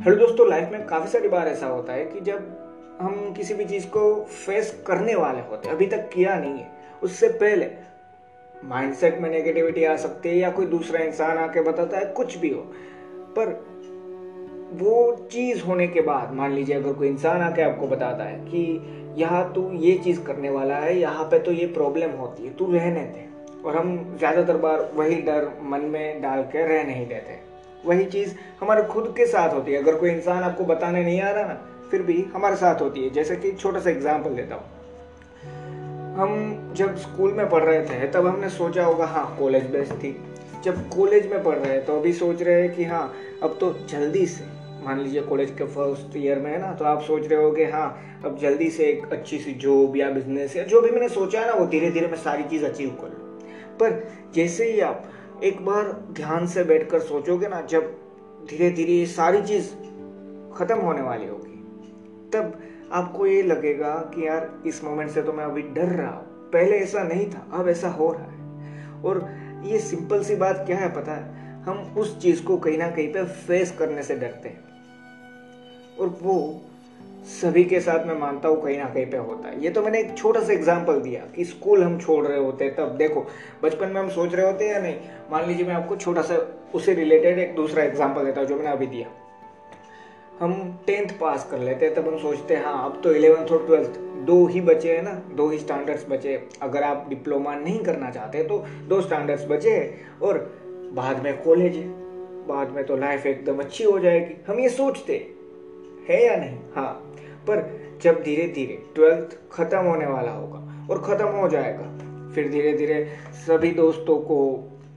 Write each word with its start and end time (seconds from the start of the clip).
Hello 0.00 0.16
दोस्तों 0.16 0.48
life 0.48 0.68
में 0.72 0.86
काफ़ी 0.86 1.08
सारी 1.10 1.28
बार 1.28 1.48
ऐसा 1.48 1.66
होता 1.66 1.92
है 1.92 2.04
कि 2.04 2.20
जब 2.20 2.98
हम 3.00 3.32
किसी 3.36 3.54
भी 3.54 3.64
चीज़ 3.64 3.86
को 3.86 4.02
फेस 4.24 4.70
करने 4.86 5.14
वाले 5.14 5.40
होते 5.40 5.68
हैं, 5.68 5.74
अभी 5.74 5.86
तक 5.86 6.08
किया 6.12 6.38
नहीं 6.38 6.58
है, 6.58 6.68
उससे 7.02 7.28
पहले 7.28 7.66
माइंडसेट 8.54 9.18
में 9.20 9.30
नेगेटिविटी 9.30 9.84
आ 9.84 9.96
सकती 9.96 10.28
है 10.28 10.36
या 10.36 10.50
कोई 10.50 10.66
दूसरा 10.66 11.00
इंसान 11.00 11.38
आके 11.38 11.60
बताता 11.60 11.98
है, 11.98 12.04
कुछ 12.04 12.36
भी 12.36 12.50
हो। 12.50 12.60
पर 13.38 13.50
वो 14.72 15.26
चीज़ 15.32 15.64
होने 15.64 15.86
के 15.86 16.00
बाद, 16.00 16.34
मान 16.34 16.52
लीजिए 16.52 16.76
अगर 16.76 16.92
कोई 16.92 17.08
इंसान 17.08 17.40
आके 17.40 17.62
आपको 17.62 17.86
बताता 17.86 18.24
है 18.24 18.38
कि 18.38 19.14
यहाँ 19.18 19.52
तू 19.54 19.70
ये 19.72 19.98
चीज़ 19.98 20.22
करने 20.22 20.50
वाला 20.50 20.76
है, 20.76 20.98
यहाँ 20.98 21.24
पे 21.24 21.38
तो 21.38 21.52
ये 21.52 21.66
प्रॉब्लम 21.66 22.10
होती 22.10 22.46
है, 22.46 22.54
तू 22.54 22.72
रहने 22.72 23.04
दे। 23.04 23.28
और 23.64 23.76
हम 23.76 24.16
ज़्यादातर 24.18 24.56
बार 24.56 24.90
वही 24.94 25.20
डर 25.22 25.50
मन 25.62 25.80
में 25.80 26.22
डाल 26.22 26.42
के 26.42 26.66
रह 26.66 26.84
नहीं 26.84 27.06
देते। 27.06 27.47
वही 27.84 28.04
चीज़ 28.06 28.34
हमारे 28.60 28.82
खुद 28.84 29.12
के 29.16 29.26
साथ 29.26 29.54
होती 29.54 29.72
है। 29.72 29.82
अगर 29.82 29.94
कोई 29.94 30.10
इंसान 30.10 30.42
आपको 30.42 30.64
बताने 30.64 31.04
नहीं 31.04 31.20
आ 31.20 31.30
रहा 31.30 31.44
ना, 31.44 31.60
फिर 31.90 32.02
भी 32.02 32.22
हमारे 32.34 32.56
साथ 32.56 32.80
होती 32.80 33.04
है। 33.04 33.10
जैसे 33.10 33.36
कि 33.36 33.52
छोटा 33.52 33.80
सा 33.80 33.90
एग्ज़ाम्पल 33.90 34.34
देता 34.34 34.54
हूँ। 34.54 34.76
हम 36.14 36.72
जब 36.76 36.96
स्कूल 36.96 37.32
में 37.32 37.48
पढ़ 37.50 37.62
रहे 37.64 37.82
थे, 37.82 38.06
तब 38.06 38.26
हमने 38.26 38.48
सोचा 38.50 38.84
होगा 38.84 39.06
हाँ 39.06 39.36
कॉलेज 39.38 39.70
बेस्ट 39.70 39.92
थी। 39.94 40.16
जब 40.64 40.88
कॉलेज 40.88 41.30
में 41.30 41.42
पढ़ 41.42 41.56
रहे 41.56 41.72
हैं 41.72 41.84
तो 41.84 41.96
अभी 41.96 42.12
सोच 42.12 42.42
रहे 42.42 42.62
हैं 42.62 42.74
कि 42.74 42.84
हाँ 42.84 43.12
अब 43.42 43.56
तो 43.60 43.72
जल्दी 43.90 44.24
से, 44.26 44.44
मान 44.84 45.00
लीजिए 45.00 45.20
कॉलेज 45.22 45.50
के 45.50 45.64
फ़र्स्ट 45.66 46.16
ईयर 46.16 46.38
में 46.38 46.50
है 46.50 46.60
ना 46.60 46.72
तो 46.74 46.84
आप 46.84 47.02
सोच 47.02 47.26
रहे 47.26 47.42
हो 47.42 47.50
कि 47.50 47.64
हाँ 47.64 48.20
अब 48.24 48.38
जल्दी 48.38 48.68
से 48.70 48.84
एक 48.84 49.12
अच्छी 49.12 49.38
सी 49.38 49.52
जॉब 49.56 49.96
या 49.96 50.10
बिज़नेस 50.10 50.56
या 50.56 50.64
जो 50.64 50.80
भी 50.80 50.90
मैंने 50.90 51.08
सोचा 51.08 51.40
है 51.40 51.46
ना, 51.46 51.52
वो 51.52 51.66
धीरे 51.66 51.90
धीरे 51.90 52.06
मैं 52.06 52.16
सारी 52.16 52.44
चीज़ 52.44 52.64
अचीव 52.64 52.88
कर 53.00 53.08
लूँ। 53.08 53.76
पर 53.78 54.02
जैसे 54.34 54.70
ही 54.72 54.80
आप 54.80 55.04
एक 55.44 55.66
बार 55.66 56.04
ध्यान 56.12 56.46
से 56.46 56.64
बैठकर 56.64 57.00
सोचोगे 57.00 57.48
ना, 57.48 57.60
जब 57.60 57.96
धीरे 58.50 58.70
धीरे 58.70 58.92
ये 58.92 59.06
सारी 59.06 59.42
चीज़ 59.42 59.70
खत्म 60.54 60.78
होने 60.78 61.02
वाली 61.02 61.28
होगी, 61.28 61.66
तब 62.30 62.60
आपको 62.92 63.26
ये 63.26 63.42
लगेगा 63.42 63.94
कि 63.94 64.28
यार, 64.28 64.62
इस 64.66 64.84
मोमेंट 64.84 65.10
से 65.10 65.22
तो 65.22 65.32
मैं 65.32 65.44
अभी 65.44 65.62
डर 65.62 65.86
रहा 65.86 66.10
हूँ। 66.10 66.50
पहले 66.50 66.76
ऐसा 66.76 67.02
नहीं 67.02 67.30
था, 67.30 67.46
अब 67.52 67.68
ऐसा 67.68 67.88
हो 67.88 68.12
रहा 68.12 68.22
है। 68.22 68.38
और 69.02 69.28
ये 69.64 69.78
सिंपल 69.78 70.24
सी 70.24 70.36
बात 70.36 70.62
क्या 70.66 70.76
है 70.76 70.94
पता 70.94 71.12
है? 71.12 71.48
हम 71.62 71.94
उस 71.98 72.22
चीज़ 72.22 72.44
को 72.44 72.56
कहीं 72.56 72.78
ना 72.78 72.90
कहीं 72.90 73.12
पे 73.12 73.24
फेस 73.24 73.76
करने 73.78 74.02
से 74.02 74.14
डरते 74.14 74.48
हैं। 74.48 74.64
और 76.00 76.18
वो 76.22 76.62
सभी 77.30 77.62
के 77.64 77.80
साथ 77.80 78.06
मैं 78.06 78.14
मानता 78.18 78.48
हूँ 78.48 78.60
कहीं 78.62 78.78
ना 78.78 78.84
कहीं 78.84 79.06
पे 79.06 79.16
होता 79.18 79.48
है। 79.48 79.62
ये 79.64 79.70
तो 79.70 79.82
मैंने 79.82 79.98
एक 80.00 80.16
छोटा 80.16 80.40
सा 80.40 80.52
एग्ज़ाम्पल 80.52 81.00
दिया 81.00 81.20
कि 81.34 81.44
स्कूल 81.44 81.82
हम 81.82 81.98
छोड़ 81.98 82.26
रहे 82.26 82.38
होते 82.38 82.64
हैं 82.64 82.74
तब। 82.76 82.96
देखो, 82.98 83.26
बचपन 83.62 83.88
में 83.88 84.00
हम 84.00 84.08
सोच 84.10 84.34
रहे 84.34 84.46
होते 84.46 84.64
हैं 84.64 84.72
या 84.72 84.80
नहीं? 84.80 84.96
मान 85.30 85.46
लीजिए 85.48 85.66
मैं 85.66 85.74
आपको 85.74 85.96
छोटा 85.96 86.22
सा 86.22 86.36
उससे 86.74 86.94
रिलेटेड 86.94 87.38
एक 87.38 87.54
दूसरा 87.56 87.82
एग्ज़ाम्पल 87.84 88.24
देता 88.24 88.40
हूँ 88.40 88.48
जो 88.48 88.56
मैंने 88.56 88.70
अभी 88.70 88.86
दिया। 88.86 89.08
हम 90.40 90.78
टेंथ 90.86 91.18
पास 91.20 91.48
कर 91.50 91.58
लेते 91.58 91.86
हैं, 91.86 91.94
तब 91.94 92.08
हम 92.08 92.18
सोचते 92.18 92.54
हैं 92.54 92.64
हाँ 92.64 92.84
अब 92.84 93.00
तो 93.04 93.12
इलेवेंथ 93.12 93.48
और 93.48 93.66
ट्वेल्थ 93.66 93.98
दो 94.26 94.46
ही 94.46 94.60
बचे 94.62 94.96
हैं 94.96 95.02
ना, 95.02 95.12
दो 95.32 95.48
ही 95.50 95.58
स्टैंडर्ड्स 95.58 96.06
बचे। 96.08 96.42
अगर 96.62 96.82
आप 96.82 97.06
डिप्लोमा 97.08 97.54
नहीं 97.54 97.78
करना 97.84 98.10
चाहते 98.10 98.42
तो 98.44 98.64
दो 98.88 99.00
स्टैंडर्ड्स 99.02 99.46
बचे 99.48 99.78
और 100.22 100.38
बाद 100.94 101.22
में 101.24 101.36
कॉलेज 101.42 101.76
बाद 102.48 102.70
में 102.70 102.84
तो 102.86 102.96
लाइफ 102.96 103.26
एकदम 103.26 103.58
अच्छी 103.60 103.84
हो 103.84 103.98
जाएगी। 103.98 104.34
हम 104.46 104.60
ये 104.60 104.68
सोचते 104.70 105.26
है 106.08 106.24
या 106.24 106.36
नहीं? 106.36 106.58
हाँ 106.74 106.92
पर 107.48 107.66
जब 108.02 108.22
धीरे 108.22 108.46
धीरे 108.48 108.82
ट्वेल्थ 108.94 109.38
खत्म 109.52 109.78
होने 109.78 110.06
वाला 110.06 110.30
होगा 110.30 110.58
और 110.90 111.02
खत्म 111.02 111.26
हो 111.28 111.48
जाएगा, 111.48 111.84
फिर 112.34 112.48
धीरे 112.50 112.72
धीरे 112.72 113.04
सभी 113.46 113.70
दोस्तों 113.70 114.16
को 114.18 114.38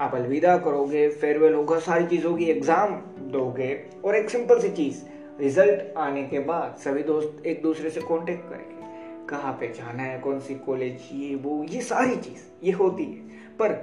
आप 0.01 0.15
अलविदा 0.15 0.57
करोगे 0.57 1.07
फेयरवेल 1.09 1.53
होगा, 1.53 1.79
सारी 1.79 2.05
चीज़ों 2.07 2.35
की 2.35 2.45
एग्ज़ाम 2.45 2.95
दोगे 3.31 3.73
और 4.05 4.15
एक 4.15 4.29
सिंपल 4.29 4.59
सी 4.59 4.69
चीज़ 4.69 5.03
रिज़ल्ट 5.39 5.97
आने 5.97 6.23
के 6.23 6.39
बाद 6.39 6.75
सभी 6.77 7.03
दोस्त 7.03 7.45
एक 7.45 7.61
दूसरे 7.61 7.89
से 7.89 8.01
कांटेक्ट 8.01 8.49
करेंगे। 8.49 9.27
कहाँ 9.27 9.53
पे 9.53 9.67
जाना 9.67 10.03
है, 10.03 10.19
कौन 10.19 10.39
सी 10.39 10.55
कॉलेज 10.55 11.09
ये, 11.13 11.35
वो, 11.35 11.63
ये 11.63 11.81
सारी 11.81 12.15
चीज़, 12.15 12.41
ये 12.63 12.71
होती 12.71 13.03
है। 13.03 13.29
पर 13.59 13.75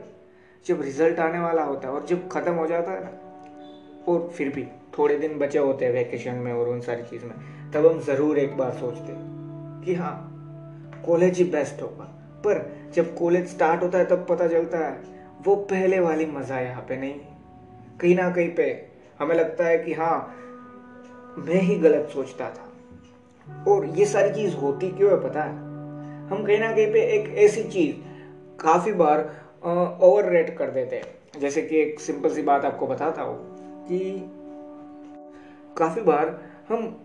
जब 0.66 0.82
रिज़ल्ट 0.82 1.18
आने 1.18 1.38
वाला 1.38 1.62
होता 1.62 1.88
है 1.88 1.94
और 1.94 2.06
जब 2.06 2.28
खत्म 2.28 2.52
हो 2.52 2.66
जाता 2.66 2.92
है 2.92 3.04
ना, 3.04 3.10
और 4.08 4.28
फिर 4.28 4.48
भी 4.48 4.66
थोड़े 4.98 5.16
दिन 5.18 5.38
बचे 5.38 5.58
होते 5.58 5.84
हैं 5.84 5.92
वैकेशन 5.92 6.34
में 6.34 6.52
और 6.52 6.68
उन 6.68 6.80
सारी 6.80 7.02
चीज़ 7.02 7.24
में, 7.24 7.34
तब 7.72 7.86
हम 7.86 8.00
ज़रूर 8.02 8.38
एक 8.38 8.56
बार 8.56 8.72
सोचते 8.74 9.12
कि 9.84 9.94
हाँ 9.94 10.14
कॉलेज 11.06 11.38
ही 11.38 11.44
बेस्ट 11.46 11.82
होगा। 11.82 12.04
पर 12.44 12.60
जब 12.94 13.14
कॉलेज 13.14 13.46
स्टार्ट 13.48 13.82
होता 13.82 13.98
है, 13.98 14.04
तब 14.04 14.26
पता 14.28 14.46
चलता 14.48 14.78
है, 14.78 14.96
वो 15.42 15.54
पहले 15.56 16.00
वाली 16.00 16.26
मज़ा 16.26 16.58
यहाँ 16.60 16.82
पे 16.82 16.96
नहीं 16.96 17.14
कहीं 18.00 18.14
ना 18.16 18.28
कहीं 18.30 18.48
पे 18.54 18.64
हमें 19.20 19.34
लगता 19.36 19.64
है 19.64 19.78
कि 19.78 19.92
हाँ 19.92 20.16
मैं 21.38 21.60
ही 21.60 21.76
गलत 21.76 22.08
सोचता 22.12 22.50
था। 22.50 23.64
और 23.68 23.86
ये 23.98 24.04
सारी 24.06 24.30
चीज़ 24.30 24.54
होती 24.56 24.90
क्यों 24.90 25.10
है 25.10 25.20
पता 25.22 25.42
है? 25.42 25.52
हम 26.28 26.44
कहीं 26.46 26.58
ना 26.58 26.72
कहीं 26.72 26.92
पे 26.92 27.00
एक 27.16 27.28
ऐसी 27.38 27.62
चीज़ 27.64 27.94
काफ़ी 28.60 28.92
बार 28.94 29.20
ओवर 30.02 30.28
रेट 30.30 30.56
कर 30.58 30.70
देते 30.70 30.96
हैं। 30.96 31.40
जैसे 31.40 31.62
कि 31.62 31.76
एक 31.76 32.00
सिंपल 32.00 32.30
सी 32.30 32.42
बात 32.42 32.64
आपको 32.64 32.86
बताता 32.86 33.22
हूँ 33.22 33.36
कि 33.86 33.98
काफ़ी 35.78 36.02
बार 36.02 36.38
हम 36.68 36.96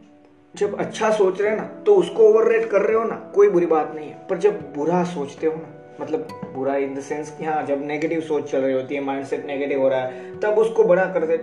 जब 0.56 0.78
अच्छा 0.80 1.10
सोच 1.12 1.42
रहे 1.42 1.50
हैं 1.50 1.58
ना 1.58 1.64
तो 1.86 1.96
उसको 1.96 2.24
ओवर 2.24 2.52
रेट 2.52 2.70
कर 2.70 2.82
रहे 2.82 2.98
हो 2.98 3.04
ना, 3.04 3.16
कोई 3.36 3.50
बुरी 3.50 3.66
बात 3.66 3.92
नहीं 3.96 4.10
है। 4.10 4.28
पर 4.28 4.38
जब 4.38 4.60
बुरा 4.74 5.04
सोचते 5.04 5.48
हो 5.48 5.54
ना 5.54 5.70
मतलब 6.02 6.28
बुरा 6.56 6.76
इन 6.76 6.94
द 6.96 7.00
सेंस 7.00 7.36
कि 7.38 7.46
हाँ 7.46 7.64
जब 7.66 7.86
नेगेटिव 7.86 8.22
सोच 8.22 8.52
चल 8.52 8.62
रही 8.62 8.74
होती 8.74 8.96
है 8.96 9.02
माइंडसेट 9.02 9.46
नेगेटिव 9.46 9.82
हो 9.82 9.90
रहा 9.90 10.00
है, 10.00 10.40
तब 10.40 10.58
उसको 10.58 10.84
बड़ा 10.84 11.06
करते 11.06 11.38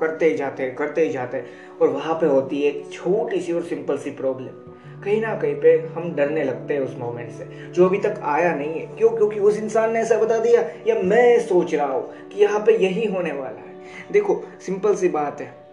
करते 0.00 0.26
ही 0.26 0.34
जाते 0.34 0.62
हैं 0.62 0.74
करते 0.74 1.00
ही 1.00 1.10
जाते 1.10 1.36
हैं। 1.36 1.78
और 1.80 1.88
वहाँ 1.88 2.14
पे 2.14 2.26
होती 2.26 2.62
है 2.62 2.70
एक 2.70 2.90
छोटी 2.92 3.40
सी 3.40 3.52
और 3.52 3.62
सिंपल 3.62 3.98
सी 3.98 4.10
प्रॉब्लम 4.10 4.72
कहीं 5.02 5.20
ना 5.20 5.34
कहीं 5.36 5.54
पे 5.54 5.76
हम 5.94 6.14
डरने 6.14 6.44
लगते 6.44 6.74
हैं 6.74 6.80
उस 6.80 6.96
मोमेंट 6.98 7.30
से, 7.30 7.44
जो 7.72 7.86
अभी 7.86 7.98
तक 7.98 8.20
आया 8.22 8.54
नहीं 8.54 8.80
है। 8.80 8.86
क्यों? 8.96 9.10
क्योंकि 9.10 9.40
उस 9.40 9.58
इंसान 9.58 9.92
ने 9.92 10.00
ऐसा 10.00 10.18
बता 10.18 10.38
दिया, 10.38 10.62
या 10.86 10.94
मैं 11.02 11.40
सोच 11.40 11.74
रहा 11.74 11.86
हूँ 11.86 12.28
कि 12.28 12.42
यहाँ 12.42 12.60
पे 12.60 12.76
यही 12.76 13.06
होने 13.06 13.32
वाला 13.32 13.60
है। 13.60 14.12
देखो 14.12 14.42
सिंपल 14.60 14.94
सी 14.94 15.08
बात 15.08 15.40
है। 15.40 15.63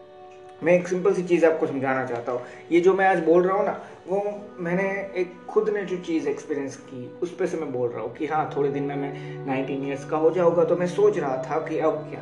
मैं 0.63 0.73
एक 0.73 0.87
सिंपल 0.87 1.13
सी 1.13 1.23
चीज़ 1.23 1.45
आपको 1.45 1.67
समझाना 1.67 2.05
चाहता 2.05 2.31
हूँ। 2.31 2.41
ये 2.71 2.81
जो 2.81 2.93
मैं 2.93 3.07
आज 3.07 3.19
बोल 3.19 3.43
रहा 3.43 3.57
हूँ 3.57 3.65
ना, 3.65 3.81
वो 4.07 4.41
मैंने 4.59 4.83
एक 5.15 5.45
खुद 5.49 5.69
ने 5.69 5.83
जो 5.83 5.97
चीज़ 5.97 6.29
एक्सपीरियंस 6.29 6.75
की, 6.75 7.19
उस 7.23 7.35
पर 7.35 7.45
से 7.45 7.57
मैं 7.57 7.71
बोल 7.71 7.89
रहा 7.89 8.01
हूँ 8.01 8.15
कि 8.15 8.25
हाँ 8.25 8.53
थोड़े 8.57 8.69
दिन 8.69 8.83
में 8.83 8.95
मैं 8.95 9.45
नाइनटीन 9.45 9.87
ईयर्स 9.87 10.05
का 10.05 10.17
हो 10.17 10.31
जाऊँगा 10.31 10.63
तो 10.63 10.75
मैं 10.75 10.87
सोच 10.87 11.17
रहा 11.17 11.37
था 11.37 11.59
कि 11.59 11.79
अब 11.79 12.07
क्या? 12.09 12.21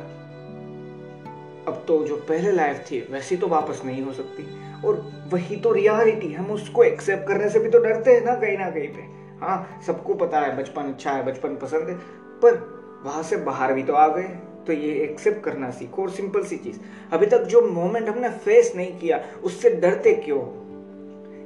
अब 1.68 1.84
तो 1.88 2.04
जो 2.04 2.16
पहले 2.16 2.52
लाइफ 2.52 2.84
थी, 2.90 3.08
वैसी 3.10 3.36
तो 3.36 3.46
वापस 3.46 3.82
नहीं 3.84 4.02
हो 4.02 4.12
सकती। 4.12 4.70
और 4.86 5.12
वही 5.28 5.56
तो 5.56 5.72
रियलिटी 5.72 6.32
हम 6.32 6.50
उसको 6.50 6.84
एक्सेप्ट 6.84 7.28
करने 7.28 7.48
से 7.48 7.58
भी 7.58 7.68
तो 7.68 7.78
डरते 7.78 8.12
हैं 8.12 8.24
ना, 8.24 8.34
कहीं 8.34 8.58
ना 8.58 8.70
कहीं 8.70 8.88
पे। 8.88 9.02
हाँ 9.46 9.80
सबको 9.86 10.14
पता 10.14 10.40
है, 10.40 10.56
बचपन 10.56 10.82
अच्छा 10.82 11.10
है, 11.10 11.26
बचपन 11.26 11.56
पसंद 11.56 11.88
है, 11.88 11.94
पर 12.42 12.80
वहाँ 13.04 13.22
से 13.22 13.36
बाहर 13.36 13.72
भी 13.72 13.82
तो 13.82 13.92
आ 13.92 14.08
गए। 14.08 14.38
तो 14.66 14.72
ये 14.72 14.92
एक्सेप्ट 14.94 15.42
करना 15.44 15.70
सीखो 15.70 16.02
और 16.02 16.10
सिंपल 16.10 16.44
सी 16.44 16.56
चीज़। 16.56 16.78
अभी 17.12 17.26
तक 17.26 17.42
जो 17.44 17.60
मोमेंट 17.60 18.08
हमने 18.08 18.28
फेस 18.28 18.72
नहीं 18.76 18.98
किया, 18.98 19.20
उससे 19.44 19.70
डरते 19.70 20.12
क्यों? 20.14 20.40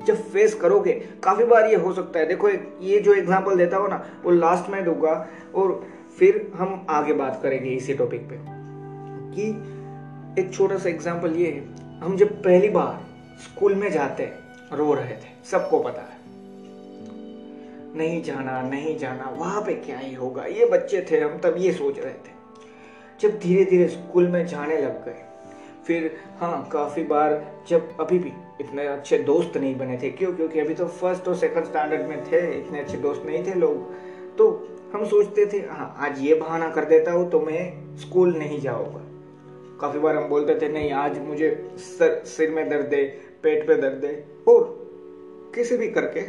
जब 0.05 0.17
फेस 0.23 0.55
करोगे, 0.55 0.93
काफ़ी 1.23 1.45
बार 1.45 1.67
ये 1.67 1.77
हो 1.77 1.93
सकता 1.93 2.19
है। 2.19 2.27
देखो 2.27 2.49
ये 2.49 2.99
जो 2.99 3.15
एग्ज़ाम्पल 3.15 3.57
देता 3.57 3.77
हो 3.77 3.87
ना, 3.87 4.05
वो 4.25 4.31
लास्ट 4.31 4.71
में 4.71 4.85
दूँगा 4.85 5.29
और 5.55 5.87
फिर 6.19 6.51
हम 6.55 6.87
आगे 6.91 7.13
बात 7.13 7.41
करेंगे 7.43 7.71
इसी 7.71 7.95
टॉपिक 7.95 8.29
पे। 8.29 8.39
कि 9.35 9.49
एक 10.43 10.53
छोटा 10.55 10.77
सा 10.79 10.89
एग्ज़ाम्पल 10.89 11.37
ये 11.37 11.51
है। 11.51 11.99
हम 11.99 12.17
जब 12.17 12.43
पहली 12.43 12.69
बार 12.69 13.01
स्कूल 13.43 13.75
में 13.75 13.91
जाते 13.91 14.31
रो 14.73 14.93
रहे 14.95 15.15
थे, 15.15 15.33
सबको 15.45 15.79
पता 15.79 16.03
है। 16.03 16.23
नहीं 17.97 18.23
जाना 18.23 18.61
नहीं 18.63 18.99
जाना, 18.99 19.35
वहाँ 19.39 19.63
पे 19.63 19.75
क्या 19.75 19.99
ही 19.99 20.15
होगा? 20.15 20.45
ये 20.45 20.67
बच्चे 20.67 21.07
थे, 21.11 21.21
हम 21.21 21.39
तब 21.39 21.55
ये 21.59 21.73
सोच 21.73 21.99
रहे 21.99 22.13
थे। 22.13 22.34
जब 23.21 23.39
धीरे 23.39 23.65
धीरे 23.65 23.89
स्कूल 23.89 24.29
में 24.29 24.47
जाने 24.47 24.79
लग 24.79 25.05
गए। 25.05 25.23
फिर 25.87 26.17
हाँ 26.39 26.69
काफ़ी 26.73 27.03
बार 27.05 27.55
जब 27.69 27.97
अभी 28.01 28.19
भी 28.19 28.33
इतने 28.61 28.87
अच्छे 28.87 29.19
दोस्त 29.19 29.57
नहीं 29.57 29.77
बने 29.79 29.99
थे, 30.03 30.11
क्यों? 30.11 30.33
क्योंकि 30.33 30.61
अभी 30.61 30.75
तो 30.75 30.87
फ़र्स्ट 30.87 31.29
और 31.29 31.37
सेकंड 31.37 31.65
स्टैंडर्ड 31.65 32.09
में 32.09 32.25
थे, 32.25 32.59
इतने 32.59 32.81
अच्छे 32.81 32.97
दोस्त 32.97 33.23
नहीं 33.27 33.47
थे 33.47 33.55
लोग। 33.55 33.93
तो 34.37 34.69
हम 34.95 35.05
सोचते 35.05 35.47
थे 35.47 35.57
हाँ 35.57 35.95
आज 35.99 36.21
ये 36.21 36.35
बहाना 36.35 36.71
कर 36.71 36.85
देता 36.85 37.13
हूँ 37.13 37.31
तो 37.31 37.41
मैं 37.41 37.97
स्कूल 37.97 38.37
नहीं 38.37 38.61
जाऊँगा। 38.61 39.01
काफ़ी 39.81 39.99
बार 39.99 40.17
हम 40.17 40.29
बोलते 40.29 40.55
थे, 40.55 40.69
नहीं, 40.69 40.93
आज 40.93 41.19
मुझे 41.19 41.71
सर, 41.79 42.25
सिर 42.25 42.51
में 42.51 42.69
दर्द 42.69 42.95
है, 42.95 43.05
पेट 43.43 43.67
पे 43.67 43.77
दर्द 43.77 44.05
है। 44.05 44.25
और 44.49 44.85
किसी 45.55 45.77
भी 45.77 45.89
करके 45.89 46.21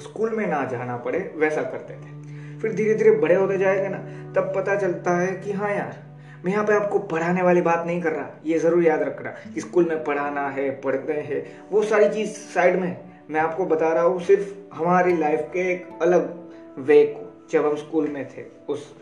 स्कूल 0.00 0.30
में 0.30 0.46
ना 0.46 0.64
जाना 0.64 0.96
पड़े, 0.96 1.32
वैसा 1.36 1.62
करते 1.62 1.94
थे। 1.94 2.19
फिर 2.62 2.74
धीरे 2.74 2.94
धीरे 2.94 3.10
बड़े 3.12 3.34
होते 3.34 3.58
जाएँगे 3.58 3.88
ना, 3.88 3.98
तब 4.32 4.52
पता 4.56 4.76
चलता 4.76 5.16
है 5.18 5.34
कि 5.36 5.52
हाँ 5.52 5.70
यार, 5.70 5.96
मैं 6.44 6.52
यहाँ 6.52 6.64
पे 6.66 6.74
आपको 6.74 6.98
पढ़ाने 7.08 7.42
वाली 7.42 7.60
बात 7.60 7.86
नहीं 7.86 8.00
कर 8.02 8.12
रहा, 8.12 8.28
ये 8.46 8.58
ज़रूर 8.58 8.84
याद 8.84 9.02
रखना 9.02 9.30
कि 9.54 9.60
स्कूल 9.60 9.88
में 9.88 10.02
पढ़ाना 10.04 10.48
है, 10.48 10.70
पढ़ते 10.80 11.12
हैं, 11.12 11.44
वो 11.70 11.82
सारी 11.82 12.08
चीज़ 12.08 12.30
साइड 12.30 12.80
में 12.80 12.96
मैं 13.30 13.40
आपको 13.40 13.64
बता 13.66 13.92
रहा 13.92 14.04
हूँ, 14.04 14.20
सिर्फ़ 14.20 14.74
हमारी 14.74 15.16
लाइफ 15.16 15.48
के 15.52 15.70
एक 15.72 15.88
अलग 16.02 16.32
वे 16.78 17.04
को, 17.06 17.26
जब 17.52 17.66
हम 17.66 17.76
स्कूल 17.76 18.08
में 18.08 18.26
थे 18.28 18.44
उस 18.68 18.92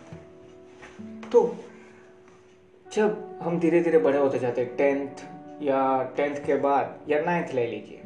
तो 1.32 1.40
जब 2.86 3.38
हम 3.42 3.58
धीरे 3.60 3.80
धीरे 3.80 3.98
बड़े 3.98 4.18
होते 4.18 4.38
जाते, 4.38 4.64
टेंथ 4.78 5.24
या 5.62 6.02
टेंथ 6.16 6.36
के 6.46 6.54
बाद, 6.56 6.94
या 7.08 7.20
नाइन्थ 7.20 7.54
ले 7.54 7.66
लीजिए, 7.66 8.02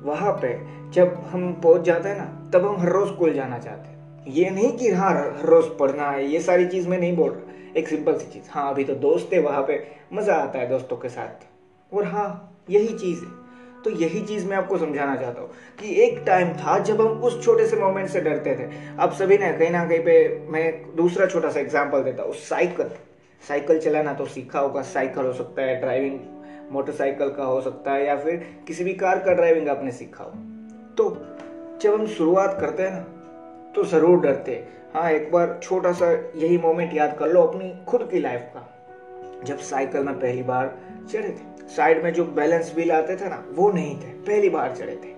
वहाँ 0.00 0.32
पे 0.42 0.52
जब 0.92 1.14
हम 1.26 1.52
पहुँच 1.54 1.82
जाते 1.82 2.08
हैं 2.08 2.16
ना, 2.16 2.24
तब 2.54 2.66
हम 2.66 2.80
हर 2.80 2.88
रोज 2.88 3.08
स्कूल 3.08 3.32
जाना 3.32 3.58
चाहते 3.58 3.88
हैं। 3.88 4.01
ये 4.28 4.50
नहीं 4.50 4.70
कि 4.72 4.88
हाँ 4.90 5.12
रोज 5.42 5.64
पढ़ना 5.78 6.10
है, 6.10 6.26
ये 6.26 6.40
सारी 6.40 6.66
चीज़ 6.66 6.88
मैं 6.88 6.98
नहीं 6.98 7.16
बोल 7.16 7.30
रहा। 7.30 7.78
एक 7.78 7.88
सिंपल 7.88 8.16
सी 8.18 8.26
चीज़ 8.32 8.50
हाँ 8.50 8.68
अभी 8.70 8.84
तो 8.84 8.94
दोस्त 8.94 9.32
है 9.32 9.38
वहाँ 9.40 9.62
पे, 9.62 9.78
मज़ा 10.12 10.34
आता 10.34 10.58
है 10.58 10.68
दोस्तों 10.68 10.96
के 10.96 11.08
साथ। 11.08 11.94
और 11.94 12.04
हाँ 12.04 12.64
यही 12.70 12.98
चीज़ 12.98 13.24
है। 13.24 13.30
तो 13.84 13.90
यही 13.90 14.20
चीज़ 14.20 14.46
मैं 14.46 14.56
आपको 14.56 14.78
समझाना 14.78 15.16
चाहता 15.16 15.40
हूँ 15.40 15.48
कि 15.78 15.94
एक 16.02 16.22
टाइम 16.26 16.52
था 16.56 16.78
जब 16.78 17.00
हम 17.00 17.22
उस 17.22 17.42
छोटे 17.44 17.66
से 17.66 17.76
मोमेंट 17.76 18.08
से 18.08 18.20
डरते 18.20 18.54
थे। 18.56 18.68
अब 18.98 19.12
सभी 19.12 19.38
ने 19.38 19.52
कहीं 19.52 19.70
ना 19.70 19.84
कहीं 19.84 20.00
पे 20.00 20.44
मैं 20.48 20.94
दूसरा 20.96 21.26
छोटा 21.26 21.50
सा 21.50 21.60
एग्ज़ाम्पल 21.60 22.02
देता 22.02 22.22
हूँ, 22.22 22.32
साइकिल। 22.32 22.90
साइकिल 23.42 23.78
चलाना 23.78 24.12
तो 24.14 24.26
सीखा 24.26 24.60
होगा, 24.60 24.82
साइकिल 24.82 25.24
हो 25.24 25.32
सकता 25.32 25.62
है 25.62 25.80
ड्राइविंग 25.80 26.18
मोटरसाइकिल 26.72 27.28
का 27.28 27.44
हो 27.44 27.60
सकता 27.60 27.92
है 27.92 28.06
या 28.06 28.16
फिर 28.16 28.46
किसी 28.66 28.84
भी 28.84 28.94
कार 28.94 29.18
का 29.18 29.32
ड्राइविंग 29.32 29.68
आपने 29.68 29.92
सीखा 29.92 30.24
हो। 30.24 30.30
तो 30.98 31.10
जब 31.82 31.94
हम 31.94 32.06
शुरुआत 32.08 32.56
करते 32.60 32.82
हैं 32.82 32.90
ना 32.90 33.11
तो 33.74 33.84
ज़रूर 33.84 34.20
डरते। 34.20 34.52
हाँ 34.94 35.10
एक 35.10 35.30
बार 35.32 35.58
छोटा 35.62 35.92
सा 35.92 36.10
यही 36.36 36.58
मोमेंट 36.58 36.94
याद 36.94 37.16
कर 37.18 37.28
लो 37.28 37.42
अपनी 37.42 37.72
खुद 37.88 38.08
की 38.10 38.18
लाइफ 38.18 38.50
का। 38.54 38.68
जब 39.44 39.58
साइकिल 39.58 40.02
में 40.02 40.14
पहली 40.14 40.42
बार 40.42 40.78
चढ़े 41.12 41.28
थे 41.28 41.68
साइड 41.68 42.04
में 42.04 42.12
जो 42.12 42.24
बैलेंस 42.24 42.72
व्हील 42.74 42.92
आते 42.92 43.16
थे 43.16 43.28
ना, 43.28 43.44
वो 43.52 43.70
नहीं 43.72 43.96
थे, 43.96 44.08
पहली 44.22 44.48
बार 44.48 44.74
चढ़े 44.76 44.96
थे। 45.04 45.08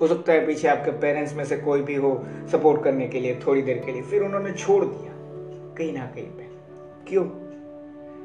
हो 0.00 0.06
सकता 0.06 0.32
है 0.32 0.46
पीछे 0.46 0.68
आपके 0.68 0.90
पेरेंट्स 0.90 1.34
में 1.34 1.44
से 1.44 1.56
कोई 1.56 1.82
भी 1.82 1.94
हो 1.94 2.24
सपोर्ट 2.52 2.84
करने 2.84 3.08
के 3.08 3.20
लिए, 3.20 3.40
थोड़ी 3.46 3.62
देर 3.62 3.78
के 3.78 3.92
लिए, 3.92 4.02
फिर 4.02 4.22
उन्होंने 4.22 4.52
छोड़ 4.52 4.84
दिया, 4.84 5.12
कहीं 5.76 5.92
ना 5.92 6.06
कहीं 6.06 6.24
पे। 6.24 6.48
क्यों? 7.08 7.24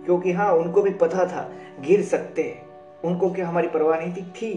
क्योंकि 0.06 0.32
हाँ 0.32 0.52
उनको 0.54 0.82
भी 0.82 0.90
पता 0.90 1.26
था, 1.26 1.52
गिर 1.80 2.02
सकते 2.02 2.44
हैं। 2.44 2.66
उनको 3.04 3.34
क्या 3.34 3.48
हमारी 3.48 3.68
परवाह 3.68 4.00
नहीं 4.00 4.14
थी? 4.14 4.22
थी, 4.22 4.54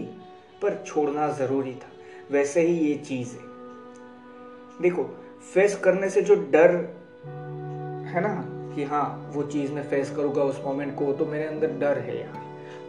पर 0.61 0.83
छोड़ना 0.87 1.29
ज़रूरी 1.29 1.73
था। 1.73 1.91
वैसे 2.31 2.61
ही 2.61 2.73
ये 2.73 2.95
चीज़ 2.95 3.33
है। 3.33 3.48
देखो 4.81 5.03
फेस 5.53 5.75
करने 5.75 6.09
से 6.09 6.21
जो 6.21 6.35
डर 6.35 6.71
है 8.07 8.21
ना 8.21 8.45
कि 8.75 8.83
हाँ 8.83 9.31
वो 9.33 9.43
चीज़ 9.43 9.71
मैं 9.71 9.83
फेस 9.83 10.11
करूँगा 10.11 10.43
उस 10.43 10.61
मोमेंट 10.65 10.95
को 10.95 11.13
तो 11.13 11.25
मेरे 11.25 11.45
अंदर 11.45 11.67
डर 11.67 11.97
है 11.97 12.21
यार। 12.21 12.41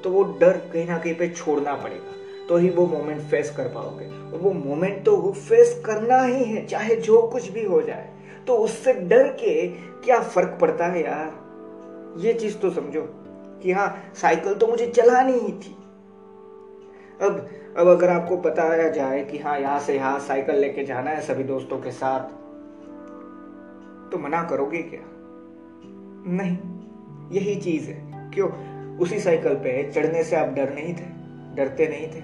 तो 0.05 0.11
वो 0.11 0.23
डर 0.23 0.53
कहीं 0.53 0.89
ना 0.89 0.99
कहीं 0.99 1.15
पे 1.15 1.29
छोड़ना 1.29 1.75
पड़ेगा। 1.75 2.13
तो 2.49 2.57
ही 2.57 2.71
वो 2.71 2.87
मोमेंट 2.87 3.21
फेस 3.23 3.55
कर 3.57 3.65
पाओगे। 3.65 4.07
और 4.07 4.39
वो 4.39 4.53
मोमेंट 4.53 5.05
तो 5.05 5.17
वो 5.17 5.33
फेस 5.33 5.83
करना 5.87 6.23
ही 6.23 6.45
है, 6.45 6.67
चाहे 6.67 6.97
जो 6.97 7.23
कुछ 7.23 7.51
भी 7.51 7.65
हो 7.65 7.83
जाए। 7.83 8.11
तो 8.47 8.55
उससे 8.55 8.93
डर 8.93 9.29
के 9.29 9.69
क्या 10.05 10.21
फ़र्क 10.21 10.59
पड़ता 10.61 10.87
है 10.87 11.03
यार? 11.03 11.51
ये 12.19 12.35
चीज़ 12.35 12.59
तो 12.59 12.71
समझो 12.71 13.03
कि 13.63 13.73
हाँ 13.73 14.13
साइकिल 14.15 14.55
तो 14.55 14.67
मुझे 14.67 14.87
चलानी 14.87 15.33
ही 15.33 15.53
थी। 15.53 15.77
अब 17.23 17.51
अब 17.79 17.89
अगर 17.89 18.09
आपको 18.09 18.37
बताया 18.37 18.89
जाए 18.89 19.25
कि 19.25 19.39
हाँ 19.39 19.59
यहाँ 19.61 19.81
से 19.81 19.95
यहाँ 19.95 20.19
साइकिल 20.21 20.55
लेके 20.55 20.85
जाना 20.85 21.11
है 21.11 21.21
सभी 21.21 21.45
दोस्तों 21.45 21.79
के 21.79 21.91
साथ 21.91 22.21
तो 24.13 24.19
मना 24.19 24.43
करोगे 24.43 24.83
क्या? 24.83 25.01
नहीं, 26.27 26.57
यही 27.33 27.55
चीज़ 27.57 27.91
है। 27.91 28.31
क्यों? 28.35 28.49
उसी 28.99 29.21
साइकिल 29.21 29.55
पे 29.55 29.91
चढ़ने 29.91 30.25
से 30.25 30.37
आप 30.37 30.49
डर 30.49 30.75
नहीं 30.75 30.95
थे? 30.95 31.05
डरते 31.57 31.89
नहीं 31.89 32.09
थे? 32.09 32.23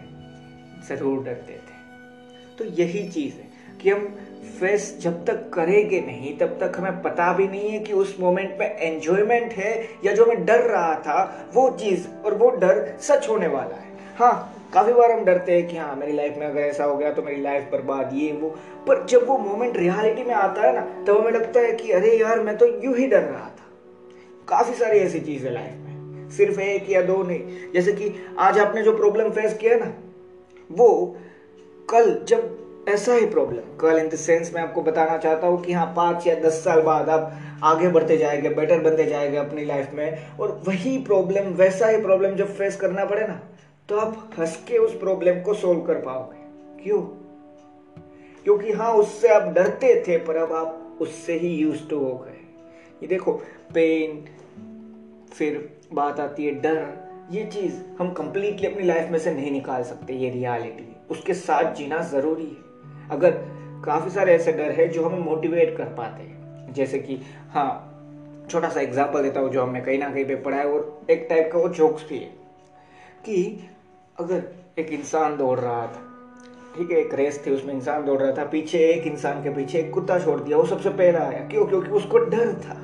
ज़रूर 0.89 1.25
डरते 1.25 1.53
थे। 1.53 1.77
तो 2.59 2.65
यही 2.65 3.09
चीज़ 3.09 3.35
है 3.35 3.49
कि 3.83 3.91
हम 3.91 4.17
फेस 4.61 4.99
जब 5.01 5.25
तक 5.25 5.51
करेंगे 5.55 6.01
नहीं, 6.01 6.39
तब 6.39 6.47
तक 6.47 6.73
हमें 6.77 7.03
पता 7.03 7.33
भी 7.33 7.49
नहीं 7.49 7.71
है 7.71 7.79
कि 7.79 7.93
उस 7.93 8.17
मोमेंट 8.21 8.57
में 8.61 8.77
एंजॉयमेंट 8.77 9.53
है 9.53 9.89
या 10.05 10.13
जो 10.13 10.27
मैं 10.27 10.45
डर 10.45 10.61
रहा 10.61 10.95
था, 10.95 11.51
वो 11.55 11.71
चीज़ 11.71 12.09
और 12.25 12.35
वो 12.35 12.51
डर 12.51 12.97
सच 13.01 13.29
होने 13.29 13.47
वाला 13.47 13.77
है। 13.77 13.96
हाँ 14.17 14.69
काफ़ी 14.75 14.93
बार 14.93 15.13
हम 15.13 15.25
डरते 15.25 15.53
हैं 15.53 15.69
कि 15.69 15.77
हाँ 15.77 15.97
मेरी 15.97 16.13
लाइफ 16.13 16.35
में 16.39 16.47
अगर 16.47 16.61
ऐसा 16.61 16.85
हो 16.85 16.97
गया 16.97 17.13
तो 17.13 17.23
मेरी 17.23 17.43
लाइफ 17.43 17.69
बर्बाद, 17.73 18.11
ये, 18.13 18.33
वो। 18.33 18.49
पर 18.89 19.07
जब 19.07 19.27
वो 19.27 19.39
मोमेंट 19.39 19.77
रियलिटी 19.77 20.25
में 20.25 20.35
आता 20.35 20.63
है 20.63 20.75
ना, 20.75 20.81
तब 20.81 21.21
हमें 21.21 21.33
लगता 21.33 21.61
है 21.61 21.73
कि 21.73 21.93
अरे 21.93 22.19
यार, 22.19 22.41
मैं 22.41 22.57
तो 22.59 22.67
यूँ 22.67 22.97
ही 22.97 23.07
डर 23.07 23.23
रहा 23.23 23.47
था। 23.47 23.67
काफ़ी 24.49 24.75
सारी 24.75 24.99
ऐसी 24.99 25.21
चीज़ 25.21 25.47
है 25.47 25.53
लाइफ 25.55 25.73
में। 25.73 26.31
सिर्फ़ 26.31 26.61
एक 26.61 26.91
या 26.91 27.03
दो 27.03 27.23
नहीं। 27.23 27.73
जैसे 27.75 27.93
कि 27.93 28.27
आज 28.39 28.59
आपने 28.59 28.83
जो 28.83 28.97
प्रॉब्लम 28.97 29.31
फेस 29.31 29.55
किया 29.55 29.77
ना, 29.77 29.95
वो 30.73 31.17
कल 31.91 32.21
जब 32.29 32.59
ऐसा 32.89 33.15
ही 33.15 33.27
प्रॉब्लम 33.27 33.77
कल 33.77 33.99
इन 33.99 34.09
द 34.09 34.15
सेंस 34.15 34.55
मैं 34.55 34.63
आपको 34.63 34.83
बताना 34.83 35.17
चाहता 35.19 35.47
हूँ 35.47 35.63
कि 35.63 35.73
हाँ 35.73 35.93
पाँच 35.97 36.27
या 36.27 36.35
दस 36.35 36.65
साल 36.65 36.81
बाद 36.81 37.09
आप 37.09 37.33
आगे 37.65 37.89
बढ़ते 37.89 38.17
जाएँगे 38.17 38.49
बेटर 38.49 38.81
बनते 38.81 39.05
जाएँगे 39.05 39.37
अपनी 39.37 39.65
लाइफ 39.65 39.89
में। 39.93 40.37
और 40.41 40.63
वही 40.69 40.99
प्रॉब्लम 40.99 41.43
वैसा 41.43 41.87
ही 41.87 42.03
प्रॉब्लम 42.03 42.35
जब 42.35 42.55
फेस 42.55 42.77
करना 42.77 43.05
पड़े 43.05 43.27
ना 43.27 43.41
तो 43.89 43.97
आप 43.97 44.31
हंस 44.39 44.57
के 44.69 44.79
उस 44.79 44.99
प्रॉब्लम 44.99 45.41
को 45.41 45.53
सोल्व 45.55 45.81
कर 45.81 45.95
पाओगे। 45.95 46.83
क्यों? 46.83 47.01
क्योंकि 48.47 48.73
हाँ 48.73 48.93
उससे 48.93 49.29
आप 49.29 49.43
डरते 49.49 49.95
थे, 50.09 50.17
पर 50.19 50.37
अब 50.37 50.53
आप 50.53 50.99
उससे 51.01 51.33
ही 51.33 51.49
यूज़ 51.49 51.87
टू 51.89 51.99
हो 51.99 52.15
गए। 52.17 52.41
ये 53.03 53.07
देखो 53.09 53.33
पेन 53.75 54.25
फिर 55.33 55.69
बात 55.93 56.21
आती 56.21 56.47
है 56.47 56.53
डर। 56.53 57.29
ये 57.31 57.45
चीज़ 57.45 57.75
हम 57.99 58.13
कंप्लीटली 58.13 58.67
अपनी 58.67 58.85
लाइफ 58.85 59.11
में 59.11 59.19
से 59.19 59.35
नहीं 59.35 59.51
निकाल 59.51 59.83
सकते, 59.83 60.13
ये 60.13 60.31
रियलिटी 60.31 60.97
उसके 61.11 61.35
साथ 61.35 61.73
जीना 61.75 62.01
ज़रूरी 62.03 62.45
है। 62.45 63.09
अगर 63.11 63.31
काफ़ी 63.85 64.11
सारे 64.11 64.35
ऐसे 64.35 64.53
डर 64.53 64.71
है 64.71 64.89
जो 64.89 65.05
हमें 65.05 65.19
मोटिवेट 65.21 65.77
कर 65.77 65.95
पाते 65.95 66.23
हैं। 66.23 66.73
जैसे 66.73 66.99
कि 66.99 67.21
हाँ 67.51 68.47
छोटा 68.51 68.69
सा 68.69 68.81
एग्ज़ाम्पल 68.81 69.23
देता 69.23 69.41
हूँ 69.41 69.51
जो 69.51 69.63
हमने 69.63 69.81
कहीं 69.81 69.99
ना 69.99 70.11
कहीं 70.11 70.25
पे 70.25 70.35
पढ़ा 70.37 70.57
है, 70.57 70.67
और 70.67 71.07
एक 71.11 71.27
टाइप 71.31 71.51
का 71.53 71.59
वो 71.59 71.69
जोक्स 71.71 72.09
भी 72.09 72.19
है 72.19 72.31
कि 73.25 73.69
अगर 74.21 74.43
एक 74.79 74.91
इंसान 74.91 75.37
दौड़ 75.37 75.61
रहा 75.61 75.87
था, 75.87 76.03
ठीक 76.77 76.91
है, 76.91 76.99
एक 76.99 77.15
रेस 77.15 77.45
थी, 77.47 77.51
उसमें 77.51 77.75
इंसान 77.75 78.05
दौड़ 78.05 78.19
रहा 78.19 78.33
था, 78.33 78.49
पीछे 78.49 78.79
एक 78.79 79.07
इंसान 79.07 79.43
के 79.43 79.51
पीछे 79.51 79.79
एक 79.79 79.93
कुत्ता 79.93 80.19
छोड़ 80.19 80.41
दिया, 80.41 80.57
वो 80.57 80.65
सबसे 80.65 80.91
पहला 80.91 81.19
आया, 81.19 81.49
क्यों? 81.49 81.67
क्योंकि 81.67 81.91
उसको 81.91 82.19
डर 82.19 82.53
था। 82.53 82.83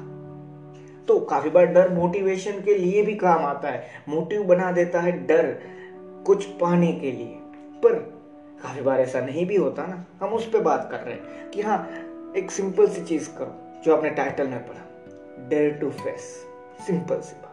तो 1.09 1.21
काफ़ी 1.21 1.51
बार 1.51 1.67
डर 1.67 1.89
मोटिवेशन 1.89 2.53
के 2.53 2.75
लिए 2.75 3.03
भी 3.03 3.15
काम 3.15 3.45
आता 3.45 3.69
है। 3.69 3.87
मोटिव 4.09 4.43
बना 4.43 4.73
देता 4.73 5.01
है 5.01 5.27
डर 5.27 5.59
कुछ 6.27 6.45
पाने 6.45 6.93
के 6.93 7.13
लिए। 7.13 7.39
पर 7.83 7.95
काफ़ी 8.63 8.83
बार 8.83 9.01
ऐसा 9.01 9.21
नहीं 9.21 9.47
भी 9.47 9.57
होता 9.57 9.87
ना, 9.87 10.27
हम 10.27 10.33
उस 10.33 10.51
पर 10.51 10.61
बात 10.61 10.89
कर 10.91 10.99
रहे 11.01 11.15
हैं 11.15 11.51
कि 11.51 11.63
हाँ 11.63 11.91
एक 12.37 12.51
सिंपल 12.51 12.89
सी 12.89 13.05
चीज़ 13.05 13.31
करो, 13.31 13.83
जो 13.85 13.97
आपने 13.97 14.11
टाइटल 14.11 14.49
में 14.49 14.67
पढ़ा 14.67 14.89
डेयर 15.49 15.71
टू 15.71 15.91
फेस 15.91 16.47
सिंपल 16.87 17.21
सी 17.21 17.37
बात। 17.43 17.49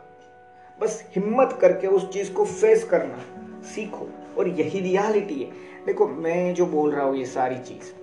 बस 0.81 1.09
हिम्मत 1.15 1.57
करके 1.61 1.87
उस 1.87 2.13
चीज़ 2.13 2.33
को 2.33 2.45
फेस 2.45 2.83
करना। 2.83 3.38
सीखो। 3.63 4.09
और 4.37 4.47
यही 4.47 4.79
रियलिटी 4.79 5.43
है। 5.43 5.51
देखो, 5.85 6.07
मैं 6.07 6.53
जो 6.53 6.65
बोल 6.65 6.91
रहा 6.91 7.05
हूँ, 7.05 7.15
ये 7.15 7.25
सारी 7.25 7.57
चीज़, 7.57 7.93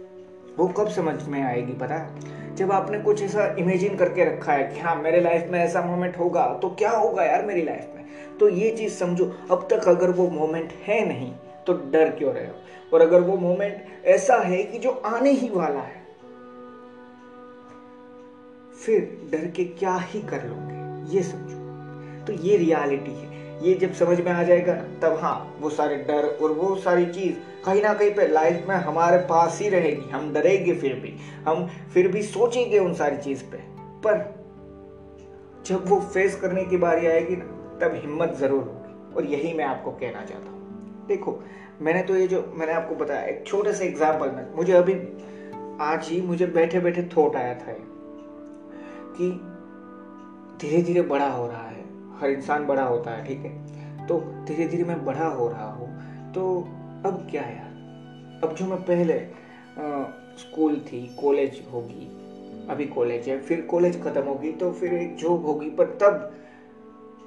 वो 0.58 0.68
कब 0.68 0.88
समझ 0.88 1.24
में 1.24 1.42
आएगी 1.42 1.72
पता? 1.72 1.94
है 1.94 2.54
जब 2.54 2.72
आपने 2.72 2.98
कुछ 2.98 3.22
ऐसा 3.22 3.56
इमेजिन 3.58 3.96
करके 3.96 4.24
रखा 4.24 4.52
है 4.52 4.64
कि 4.64 4.80
हाँ 4.80 4.96
मेरे 4.96 5.20
लाइफ 5.20 5.48
में 5.50 5.58
ऐसा 5.60 5.82
मोमेंट 5.82 6.18
होगा 6.18 6.58
तो 6.62 6.68
क्या 6.68 6.90
होगा 6.90 7.24
यार 7.24 7.44
मेरी 7.44 7.62
लाइफ 7.62 7.86
में? 7.96 8.04
तो 8.40 8.48
ये 8.48 8.70
चीज़ 8.70 8.92
समझो, 8.92 9.24
अब 9.50 9.68
तक 9.70 9.88
अगर 9.88 10.10
वो 10.10 10.28
मोमेंट 10.28 10.72
है 10.72 11.08
नहीं 11.08 11.32
तो 11.66 11.72
डर 11.72 12.10
क्यों 12.10 12.34
रहे 12.34 12.46
हो? 12.46 12.54
और 12.94 13.00
अगर 13.00 13.20
वो 13.20 13.36
मोमेंट 13.36 13.84
ऐसा 14.04 14.36
है 14.36 14.62
कि 14.62 14.78
जो 14.78 14.90
आने 14.90 15.30
ही 15.30 15.48
वाला 15.48 15.80
है, 15.80 16.06
फिर 18.86 19.28
डर 19.32 19.50
के 19.50 19.64
क्या 19.64 19.96
ही 19.96 20.22
कर 20.22 20.44
लोगे? 20.44 21.16
ये 21.16 21.22
समझो। 21.22 21.66
तो 22.26 22.32
ये 22.42 22.56
रियलिटी 22.56 23.14
है। 23.14 23.25
ये 23.62 23.74
जब 23.74 23.92
समझ 23.92 24.20
में 24.20 24.32
आ 24.32 24.42
जाएगा, 24.42 24.74
तब 24.74 25.18
हाँ 25.20 25.56
वो 25.60 25.70
सारे 25.70 25.96
डर 25.96 26.38
और 26.42 26.52
वो 26.52 26.76
सारी 26.76 27.06
चीज़ 27.06 27.34
कहीं 27.64 27.82
ना 27.82 27.94
कहीं 27.94 28.14
पे 28.14 28.28
लाइफ 28.28 28.66
में 28.68 28.76
हमारे 28.76 29.18
पास 29.18 29.58
ही 29.62 29.68
रहेगी। 29.68 30.10
हम 30.10 30.32
डरेंगे 30.32 30.74
फिर 30.74 30.94
भी। 30.94 31.16
हम 31.48 31.66
फिर 31.94 32.08
भी 32.08 32.22
सोचेंगे 32.22 32.78
उन 32.78 32.94
सारी 32.94 33.16
चीज़ 33.16 33.44
पे। 33.44 33.56
पर 34.06 34.34
जब 35.66 35.88
वो 35.88 36.00
फेस 36.00 36.36
करने 36.40 36.64
की 36.64 36.76
बारी 36.76 37.06
आएगी 37.06 37.36
ना, 37.36 37.44
तब 37.80 37.94
हिम्मत 37.94 38.34
ज़रूर 38.34 38.62
होगी। 38.62 39.14
और 39.14 39.24
यही 39.24 39.52
मैं 39.54 39.64
आपको 39.64 39.90
कहना 39.90 40.24
चाहता 40.24 40.50
हूँ। 40.50 41.06
देखो, 41.08 41.40
मैंने 41.80 42.02
तो 42.02 42.16
ये 42.16 42.26
जो 42.26 42.52
मैंने 42.54 42.72
आपको 42.72 42.94
बताया, 42.94 43.22
एक 43.22 43.46
छोटे 43.46 43.72
से 43.72 43.84
एग्ज़ाम्पल 43.84 44.30
में, 44.30 44.54
मुझे 44.54 44.72
अभी 44.72 44.94
आज 45.80 46.08
ही 46.08 46.20
मुझे 46.20 46.46
बैठे 46.46 46.80
बैठे 46.80 47.02
थोट 47.02 47.36
आया 47.36 47.54
था 47.54 47.72
कि 49.16 49.30
धीरे 50.60 50.82
धीरे 50.82 51.02
बड़ा 51.02 51.28
हो 51.28 51.46
रहा 51.46 51.65
हर 52.20 52.30
इंसान 52.30 52.66
बड़ा 52.66 52.82
होता 52.82 53.10
है 53.10 53.24
ठीक 53.26 53.38
है? 53.38 54.06
तो 54.06 54.18
धीरे 54.44 54.66
धीरे 54.66 54.84
मैं 54.84 55.04
बड़ा 55.04 55.26
हो 55.26 55.48
रहा 55.48 55.70
हूँ। 55.70 55.88
तो 56.32 56.60
अब 57.08 57.26
क्या 57.30 57.42
यार? 57.42 58.40
अब 58.44 58.54
जो 58.54 58.66
मैं 58.66 58.78
पहले 58.78 59.14
आ, 59.14 60.04
स्कूल 60.38 60.78
थी 60.78 61.16
कॉलेज 61.22 61.62
होगी 61.72 62.06
अभी 62.70 62.84
कॉलेज 62.86 63.28
है 63.28 63.38
फिर 63.40 63.60
कॉलेज 63.60 64.02
खत्म 64.02 64.22
होगी 64.22 64.50
तो 64.52 64.70
फिर 64.72 64.94
एक 64.94 65.16
जॉब 65.16 65.46
होगी 65.46 65.70
पर 65.70 65.84
तब 65.84 66.32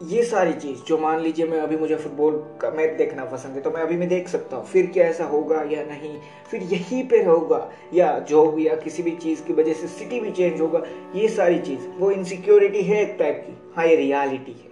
ये 0.03 0.24
सारी 0.24 0.53
चीज़ 0.53 0.79
जो 0.88 0.98
मान 0.98 1.19
लीजिए 1.19 1.46
मैं 1.46 1.60
अभी 1.60 1.77
मुझे 1.77 1.96
फुटबॉल 1.96 2.34
का 2.62 2.69
मैच 2.72 2.89
देखना 2.98 3.25
पसंद 3.25 3.55
है 3.55 3.62
तो 3.62 3.72
मैं 3.72 3.81
अभी 3.81 3.98
मैं 3.98 4.08
देख 4.10 4.27
सकता 4.27 4.58
हूँ 4.58 4.65
फिर 4.65 4.86
क्या 4.86 5.05
ऐसा 5.05 5.25
होगा 5.25 5.62
या 5.62 5.84
नहीं 5.84 6.15
फिर 6.51 6.63
यहीं 6.63 7.03
पे 7.08 7.24
होगा 7.24 7.69
या 7.93 8.19
जॉब 8.19 8.60
या 8.60 8.75
किसी 8.75 9.03
भी 9.03 9.12
चीज़ 9.12 9.43
की 9.43 9.53
वजह 9.53 9.74
से 9.74 9.88
सिटी 9.88 10.19
भी 10.19 10.31
चेंज 10.31 10.62
होगा 10.62 10.84
ये 11.15 11.27
सारी 11.27 11.60
चीज़ 11.60 11.88
वो 11.98 12.12
इनसिक्योरिटी 12.12 12.81
है 12.81 13.01
एक 13.01 13.15
टाइप 13.19 13.43
की 13.48 13.58
हाँ 13.75 13.86
ये 13.88 13.96
रियलिटी 13.96 14.51
है। 14.51 14.68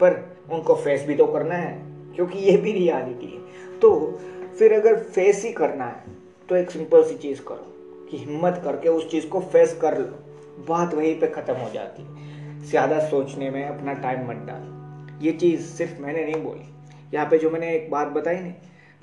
पर 0.00 0.22
उनको 0.52 0.74
फेस 0.74 1.04
भी 1.06 1.14
तो 1.14 1.26
करना 1.26 1.54
है, 1.54 1.74
क्योंकि 2.16 2.38
ये 2.40 2.56
भी 2.56 2.72
रियलिटी 2.72 3.26
है। 3.26 3.78
तो 3.80 3.90
फिर 4.58 4.72
अगर 4.72 4.96
फेस 4.96 5.44
ही 5.44 5.52
करना 5.52 5.84
है 5.84 6.18
तो 6.48 6.56
एक 6.56 6.70
सिंपल 6.70 7.02
सी 7.04 7.14
चीज़ 7.16 7.40
करो 7.42 8.06
कि 8.10 8.16
हिम्मत 8.16 8.60
करके 8.64 8.88
उस 8.88 9.10
चीज़ 9.10 9.28
को 9.28 9.40
फेस 9.42 9.78
कर 9.82 9.98
लो। 9.98 10.64
बात 10.68 10.94
वहीं 10.94 11.18
पे 11.20 11.26
ख़त्म 11.28 11.54
हो 11.54 11.70
जाती 11.70 12.02
है। 12.02 12.58
ज़्यादा 12.60 12.98
सोचने 13.08 13.50
में 13.50 13.64
अपना 13.64 13.92
टाइम 13.92 14.28
मत 14.28 14.44
डाल। 14.46 15.18
ये 15.22 15.32
चीज़ 15.32 15.60
सिर्फ़ 15.66 16.00
मैंने 16.02 16.24
नहीं 16.24 16.42
बोली। 16.42 16.68
यहाँ 17.14 17.26
पे 17.26 17.38
जो 17.38 17.50
मैंने 17.50 17.74
एक 17.74 17.90
बात 17.90 18.08
बताई 18.08 18.36
ना, 18.36 18.50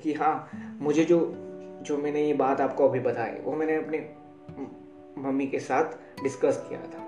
कि 0.02 0.12
हाँ 0.12 0.78
मुझे 0.80 1.04
जो 1.04 1.18
जो 1.82 1.96
मैंने 1.96 2.22
ये 2.22 2.32
बात 2.34 2.60
आपको 2.60 2.88
अभी 2.88 3.00
बताई, 3.00 3.30
वो 3.44 3.52
मैंने 3.52 3.76
अपने 3.76 3.98
मम्मी 5.18 5.46
के 5.46 5.58
साथ 5.60 6.22
डिस्कस 6.22 6.64
किया 6.68 6.80
था। 6.82 7.04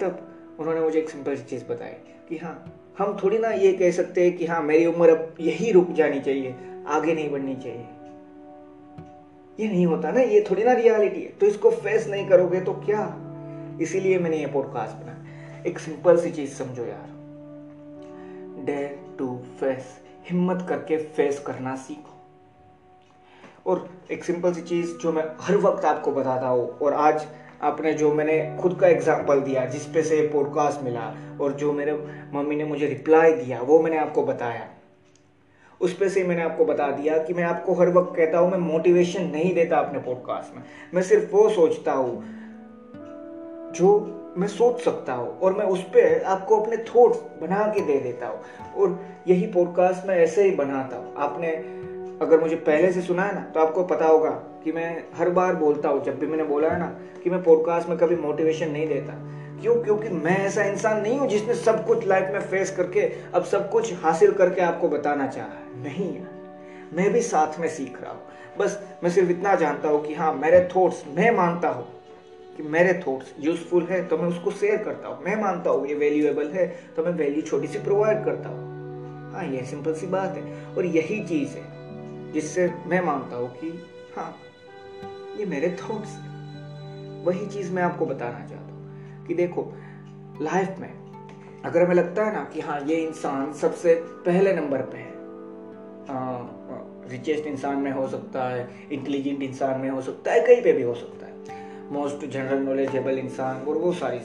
तब 0.00 0.56
उन्होंने 0.60 0.80
मुझे 0.80 0.98
एक 0.98 1.10
सिंपल 1.10 1.36
सी 1.36 1.42
चीज़ 1.44 1.64
बताई 1.64 1.92
कि 2.28 2.36
हाँ 2.36 2.54
हम 2.98 3.16
थोड़ी 3.24 3.38
ना 3.38 3.50
ये 3.50 3.72
कह 3.72 3.90
सकते 3.90 4.24
हैं 4.24 4.36
कि 4.36 4.46
हाँ 4.46 4.62
मेरी 4.62 4.86
उम्र 4.86 5.10
अब 5.10 5.34
यही 5.40 5.70
रुक 5.72 5.90
जानी 5.90 6.20
चाहिए, 6.20 6.54
आगे 6.88 7.14
नहीं 7.14 7.30
बढ़नी 7.30 7.54
चाहिए। 7.54 7.86
ये 9.60 9.68
नहीं 9.68 9.86
होता 9.86 10.10
ना, 10.10 10.20
ये 10.20 10.44
थोड़ी 10.50 10.64
ना 10.64 10.72
रियलिटी 10.72 11.22
है। 11.22 11.28
तो 11.28 11.46
इसको 11.46 11.70
फेस 11.70 12.06
नहीं 12.08 12.28
करोगे 12.28 12.60
तो 12.60 12.72
क्या? 12.72 13.16
इसीलिए 13.80 14.18
मैंने 14.18 14.36
ये 14.36 14.46
पॉडकास्ट 14.46 14.96
बनाया। 14.96 15.62
एक 15.66 15.78
सिंपल 15.78 16.20
सी 16.20 16.30
चीज़ 16.30 16.50
समझो 16.50 16.84
यार। 16.84 17.10
डेयर 18.64 19.16
टू 19.18 19.36
फेस 19.60 20.00
हिम्मत 20.30 20.66
करके 20.68 20.96
फेस 20.96 21.38
करना 21.38 21.76
सीखो। 21.76 22.18
और 23.66 23.88
एक 24.10 24.24
सिंपल 24.24 24.52
सी 24.52 24.62
चीज़ 24.62 24.96
जो 24.96 25.12
मैं 25.12 25.24
हर 25.40 25.56
वक्त 25.56 25.84
आपको 25.84 26.12
बताता 26.12 26.46
हूँ, 26.46 26.78
और 26.78 26.92
आज 26.92 27.26
आपने 27.62 27.92
जो 27.92 28.12
मैंने 28.14 28.58
खुद 28.60 28.78
का 28.80 28.88
एग्ज़ाम्पल 28.88 29.40
दिया, 29.40 29.64
जिस 29.64 29.86
पे 29.86 30.02
से 30.02 30.20
पॉडकास्ट 30.28 30.82
मिला 30.82 31.14
और 31.40 31.52
जो 31.52 31.72
मेरे 31.72 31.92
मम्मी 32.34 32.56
ने 32.56 32.64
मुझे 32.64 32.86
रिप्लाई 32.86 33.32
दिया, 33.32 33.60
वो 33.60 33.80
मैंने 33.80 33.98
आपको 33.98 34.22
बताया। 34.22 34.68
उस 35.80 35.92
पर 35.92 36.08
से 36.08 36.24
मैंने 36.24 36.42
आपको 36.42 36.64
बता 36.64 36.90
दिया 36.90 37.18
कि 37.18 37.34
मैं 37.34 37.44
आपको 37.44 37.74
हर 37.74 37.88
वक्त 37.88 38.16
कहता 38.16 38.38
हूँ, 38.38 38.50
मैं 38.50 38.58
मोटिवेशन 38.58 39.22
नहीं 39.22 39.54
देता 39.54 39.76
अपने 39.76 39.98
पॉडकास्ट 39.98 40.56
में। 40.56 40.62
मैं 40.94 41.02
सिर्फ़ 41.02 41.32
वो 41.32 41.48
सोचता 41.48 41.92
हूँ, 41.92 42.22
जो 43.72 44.18
मैं 44.38 44.48
सोच 44.48 44.80
सकता 44.80 45.12
हूँ 45.12 45.38
और 45.38 45.52
मैं 45.52 45.64
उस 45.64 45.82
पर 45.82 46.22
आपको 46.22 46.60
अपने 46.60 46.76
थॉट्स 46.76 47.18
बना 47.42 47.66
के 47.66 47.80
दे 47.80 47.98
देता 48.00 48.26
हूँ। 48.26 48.40
और 48.76 48.98
यही 49.28 49.46
पॉडकास्ट 49.46 50.06
मैं 50.06 50.16
ऐसे 50.16 50.44
ही 50.44 50.50
बनाता 50.50 50.96
हूँ। 50.96 51.14
आपने 51.16 51.50
अगर 52.26 52.40
मुझे 52.40 52.56
पहले 52.56 52.92
से 52.92 53.02
सुना 53.02 53.22
है 53.22 53.34
ना 53.34 53.40
तो 53.40 53.60
आपको 53.60 53.84
पता 53.84 54.06
होगा 54.06 54.30
कि 54.64 54.72
मैं 54.72 55.04
हर 55.14 55.30
बार 55.30 55.54
बोलता 55.54 55.88
हूँ, 55.88 56.02
जब 56.04 56.18
भी 56.18 56.26
मैंने 56.26 56.44
बोला 56.44 56.68
है 56.68 56.78
ना, 56.78 56.86
कि 57.24 57.30
मैं 57.30 57.42
पॉडकास्ट 57.42 57.88
में 57.88 57.96
कभी 57.98 58.16
मोटिवेशन 58.16 58.70
नहीं 58.70 58.86
देता। 58.88 59.12
क्यों? 59.60 59.74
क्योंकि 59.74 60.08
मैं 60.08 60.36
ऐसा 60.38 60.62
इंसान 60.64 61.00
नहीं 61.02 61.18
हूँ 61.18 61.28
जिसने 61.28 61.54
सब 61.54 61.84
कुछ 61.86 62.06
लाइफ 62.06 62.30
में 62.32 62.40
फेस 62.40 62.70
करके 62.76 63.00
अब 63.34 63.44
सब 63.44 63.70
कुछ 63.70 63.92
हासिल 64.02 64.32
करके 64.32 64.60
आपको 64.60 64.88
बताना 64.88 65.26
चाहा 65.26 65.82
नहीं 65.82 66.14
यार, 66.16 66.30
मैं 66.92 67.12
भी 67.12 67.22
साथ 67.22 67.58
में 67.60 67.68
सीख 67.68 68.00
रहा 68.02 68.12
हूँ। 68.12 68.20
बस 68.58 68.78
मैं 69.02 69.10
सिर्फ़ 69.10 69.30
इतना 69.30 69.54
जानता 69.54 69.88
हूँ 69.88 70.04
कि 70.04 70.14
हाँ 70.14 70.32
मेरे 70.34 70.68
थॉट्स 70.76 71.02
मैं 71.08 71.30
मानता 71.30 71.68
हूँ 71.68 71.86
कि 72.56 72.62
मेरे 72.62 72.92
थॉट्स 73.06 73.32
यूजफुल 73.40 73.82
है 73.82 74.02
तो 74.08 74.16
मैं 74.16 74.28
उसको 74.28 74.50
शेयर 74.50 74.82
करता 74.84 75.08
हूँ। 75.08 75.24
मैं 75.24 75.40
मानता 75.42 75.70
हूँ 75.70 75.86
ये 75.86 75.94
वैल्यूएबल 75.94 76.50
है 76.50 76.66
तो 76.96 77.04
मैं 77.04 77.12
वैल्यू 77.12 77.42
छोटी 77.42 77.66
सी 77.66 77.78
प्रोवाइड 77.78 78.24
करता 78.24 78.48
हूँ। 78.48 78.70
हाँ 79.32 79.44
ये 79.44 79.64
सिंपल 79.66 79.94
सी 79.94 80.06
बात 80.06 80.36
है। 80.36 80.74
और 80.74 80.86
यही 80.86 81.22
चीज़ 81.24 81.56
है 81.56 82.32
जिससे 82.32 82.70
मैं 82.86 83.00
मानता 83.00 83.36
हूँ 83.36 83.48
कि 83.54 83.68
हाँ 84.16 84.30
ये 85.38 85.44
मेरे 85.44 85.76
थॉट्स 85.82 86.18
वही 87.26 87.46
चीज़ 87.46 87.72
मैं 87.72 87.82
आपको 87.82 88.06
बताना 88.06 88.46
चाहता 88.46 88.74
हूँ 88.74 89.26
कि 89.26 89.34
देखो 89.34 89.72
लाइफ 90.40 90.78
में 90.78 90.90
अगर 91.64 91.82
हमें 91.82 91.94
लगता 91.94 92.24
है 92.24 92.34
ना 92.34 92.44
कि 92.44 92.60
हाँ 92.60 92.80
ये 92.80 92.96
इंसान 92.96 93.52
सबसे 93.52 93.94
पहले 94.26 94.52
नंबर 94.52 94.82
पे 94.82 94.98
है 94.98 95.10
रिचेस्ट 97.10 97.46
इंसान 97.46 97.76
में 97.76 97.90
हो 97.92 98.08
सकता 98.08 98.48
है 98.48 98.68
इंटेलिजेंट 98.92 99.42
इंसान 99.42 99.80
में 99.80 99.90
हो 99.90 100.00
सकता 100.02 100.32
है, 100.32 100.40
कहीं 100.40 100.62
पे 100.62 100.72
भी 100.72 100.82
हो 100.82 100.94
सकता 100.94 101.26
है 101.26 101.32
मोस्ट 101.92 102.26
जनरल 102.26 102.62
नॉलेजेबल 102.62 103.18
इंसान 103.18 103.56
और 103.56 103.78
वो 103.78 103.92
सारी 103.92 104.18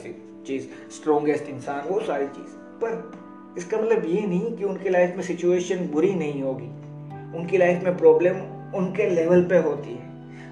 चीज़ 0.46 0.66
स्ट्रोंगेस्ट 0.90 1.48
इंसान, 1.48 1.88
वो 1.88 2.00
सारी 2.00 2.26
चीज़। 2.26 2.56
पर 2.82 3.54
इसका 3.58 3.78
मतलब 3.78 4.04
ये 4.04 4.26
नहीं 4.26 4.56
कि 4.56 4.64
उनकी 4.64 4.88
लाइफ 4.88 5.16
में 5.16 5.22
सिचुएशन 5.22 5.88
बुरी 5.88 6.14
नहीं 6.14 6.42
होगी। 6.42 6.68
उनकी 7.38 7.58
लाइफ 7.58 7.82
में 7.84 7.96
प्रॉब्लम 7.96 8.36
उनके 8.76 9.08
लेवल 9.10 9.42
पे 9.44 9.58
होती 9.58 9.94
है। 9.94 10.07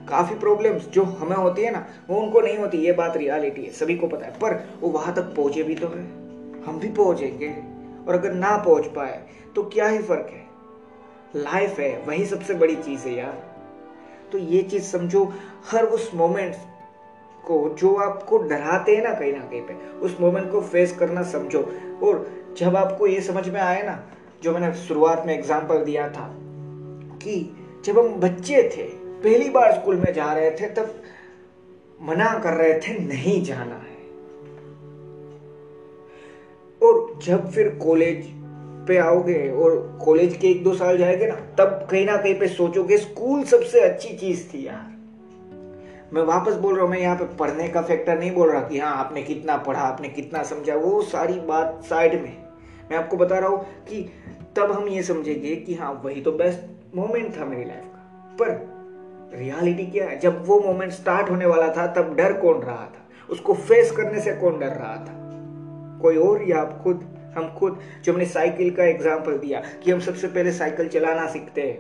काफ़ी 0.09 0.35
प्रॉब्लम्स 0.35 0.87
जो 0.89 1.03
हमें 1.03 1.37
होती 1.37 1.63
है 1.63 1.71
ना, 1.71 1.87
वो 2.09 2.21
उनको 2.21 2.41
नहीं 2.41 2.59
होती, 2.59 2.79
ये 2.79 2.93
बात 2.93 3.17
रियलिटी 3.17 3.63
है, 3.63 3.73
सभी 3.73 3.97
को 3.97 4.07
पता 4.07 4.27
है, 4.27 4.33
पर 4.33 4.55
वो 4.81 4.91
वहाँ 4.91 5.15
तक 5.15 5.23
पहुँचे 5.23 5.63
भी 5.63 5.75
तो 5.75 5.87
है। 5.87 6.03
हम 6.65 6.79
भी 6.79 6.89
पहुँचेंगे, 6.89 7.49
और 8.09 8.15
अगर 8.15 8.33
ना 8.33 8.57
पहुँच 8.57 8.87
पाए 8.87 9.23
तो 9.55 9.63
क्या 9.63 9.89
ही 9.89 9.99
फ़र्क 9.99 10.31
है? 10.31 10.45
लाइफ 11.37 11.79
है, 11.79 11.97
वही 12.07 12.27
सबसे 12.27 12.55
बड़ी 12.55 12.77
चीज़ 12.77 13.07
है 13.07 13.15
यार। 13.15 13.45
तो 14.33 14.39
ये 14.39 14.63
चीज़ 14.63 14.83
समझो, 14.83 15.33
हर 15.71 15.85
उस 15.85 16.11
मोमेंट 16.15 16.55
को 17.47 17.69
जो 17.79 17.95
आपको 17.95 18.39
डराते 18.39 18.97
हैं 18.97 19.03
ना 19.03 19.13
कहीं 19.13 19.33
ना 19.33 19.39
कहीं 19.39 19.63
पे, 19.63 19.75
उस 19.75 20.17
मोमेंट 20.21 20.51
को 20.53 20.61
फेस 20.61 20.97
करना 20.97 21.23
समझो। 21.23 21.61
और 22.03 22.27
जब 22.57 22.77
आपको 22.77 23.07
ये 23.07 23.21
समझ 23.21 23.49
में 23.49 23.61
आए 23.61 23.83
ना, 23.83 24.03
जो 24.43 24.53
मैंने 24.53 24.73
शुरुआत 24.75 25.23
में 25.27 25.35
एग्जांपल 25.35 25.85
दिया 25.85 26.09
था, 26.09 26.31
कि 27.23 27.57
जब 27.85 27.99
हम 27.99 28.09
बच्चे 28.09 28.63
थे 28.77 29.06
पहली 29.27 29.51
बार 29.51 29.73
स्कूल 29.73 29.97
में 29.97 30.13
जा 30.13 30.33
रहे 30.33 30.51
थे, 30.51 30.69
तब 30.69 31.03
मना 32.03 32.39
कर 32.39 32.53
रहे 32.53 32.75
थे, 32.75 32.99
नहीं 32.99 33.45
जाना 33.45 33.75
है। 33.75 33.97
और 36.83 37.19
जब 37.23 37.51
फिर 37.51 37.69
कॉलेज 37.69 38.27
पे 38.89 38.99
आओगे, 38.99 39.51
और 39.51 39.99
कॉलेज 40.05 40.37
के 40.37 40.49
एक 40.49 40.65
दो 40.65 40.75
साल 40.75 40.99
जाएँगे 40.99 41.27
ना, 41.27 41.35
तब 41.35 41.89
कहीं 41.91 42.07
ना 42.07 42.17
कहीं 42.17 42.39
पे 42.39 42.49
सोचोगे, 42.49 42.99
स्कूल 42.99 43.45
सबसे 43.45 43.81
अच्छी 43.81 44.17
चीज़ 44.17 44.49
थी 44.49 44.67
यार। 44.67 44.97
मैं 46.13 46.23
वापस 46.23 46.55
बोल 46.55 46.75
रहा 46.75 46.83
हूँ, 46.83 46.91
मैं 46.91 47.01
यहाँ 47.01 47.17
पे 47.17 47.37
पढ़ने 47.37 47.69
का 47.69 47.83
फैक्टर 47.83 48.19
नहीं 48.19 48.33
बोल 48.33 48.51
रहा 48.51 48.61
कि 48.61 48.79
हाँ 48.79 48.97
आपने 48.97 49.23
कितना 49.23 49.57
पढ़ा, 49.57 49.81
आपने 49.81 50.09
कितना 50.09 50.43
समझा, 50.43 50.75
वो 50.75 51.03
सारी 51.03 51.41
बात 51.41 51.81
साइड 51.85 52.23
में। 52.23 52.37
मैं 52.91 52.97
आपको 52.97 53.17
बता 53.17 53.39
रहा 53.39 53.49
हूँ 53.49 53.61
कि 53.61 54.13
तब 54.57 54.73
हम 54.73 54.89
ये 54.89 55.03
समझेंगे 55.03 55.57
कि 55.57 55.75
हाँ 55.75 56.03
वही 56.05 56.21
तो 56.21 56.33
बेस्ट 56.33 56.97
मोमेंट 56.97 57.41
था 57.41 57.45
मेरी 57.45 57.65
लाइफ 57.65 57.85
का। 57.85 58.37
पर 58.41 58.76
रियलिटी 59.35 59.87
क्या 59.87 60.09
है? 60.09 60.19
जब 60.19 60.47
वो 60.47 60.61
मोमेंट 60.61 60.93
स्टार्ट 60.93 61.31
होने 61.31 61.47
वाला 61.47 61.69
था, 61.69 61.87
तब 61.87 62.15
डर 62.17 62.33
कौन 62.33 62.61
रहा 62.61 62.85
था? 62.85 63.09
उसको 63.31 63.55
फेस 63.55 63.91
करने 63.91 64.21
से 64.21 64.33
कौन 64.33 64.59
डर 64.59 64.67
रहा 64.67 64.97
था? 64.97 65.13
कोई 66.03 66.17
और 66.17 66.43
या 66.43 66.59
आप 66.59 66.81
खुद? 66.83 67.17
हम 67.37 67.55
खुद? 67.59 67.81
जो 68.05 68.13
हमने 68.13 68.25
साइकिल 68.25 68.71
का 68.71 68.85
एग्ज़ाम्पल 68.85 69.39
दिया 69.39 69.63
कि 69.85 69.91
हम 69.91 70.01
सबसे 70.01 70.27
पहले 70.27 70.53
साइकिल 70.53 70.89
चलाना 70.89 71.27
सीखते 71.27 71.63
हैं। 71.63 71.79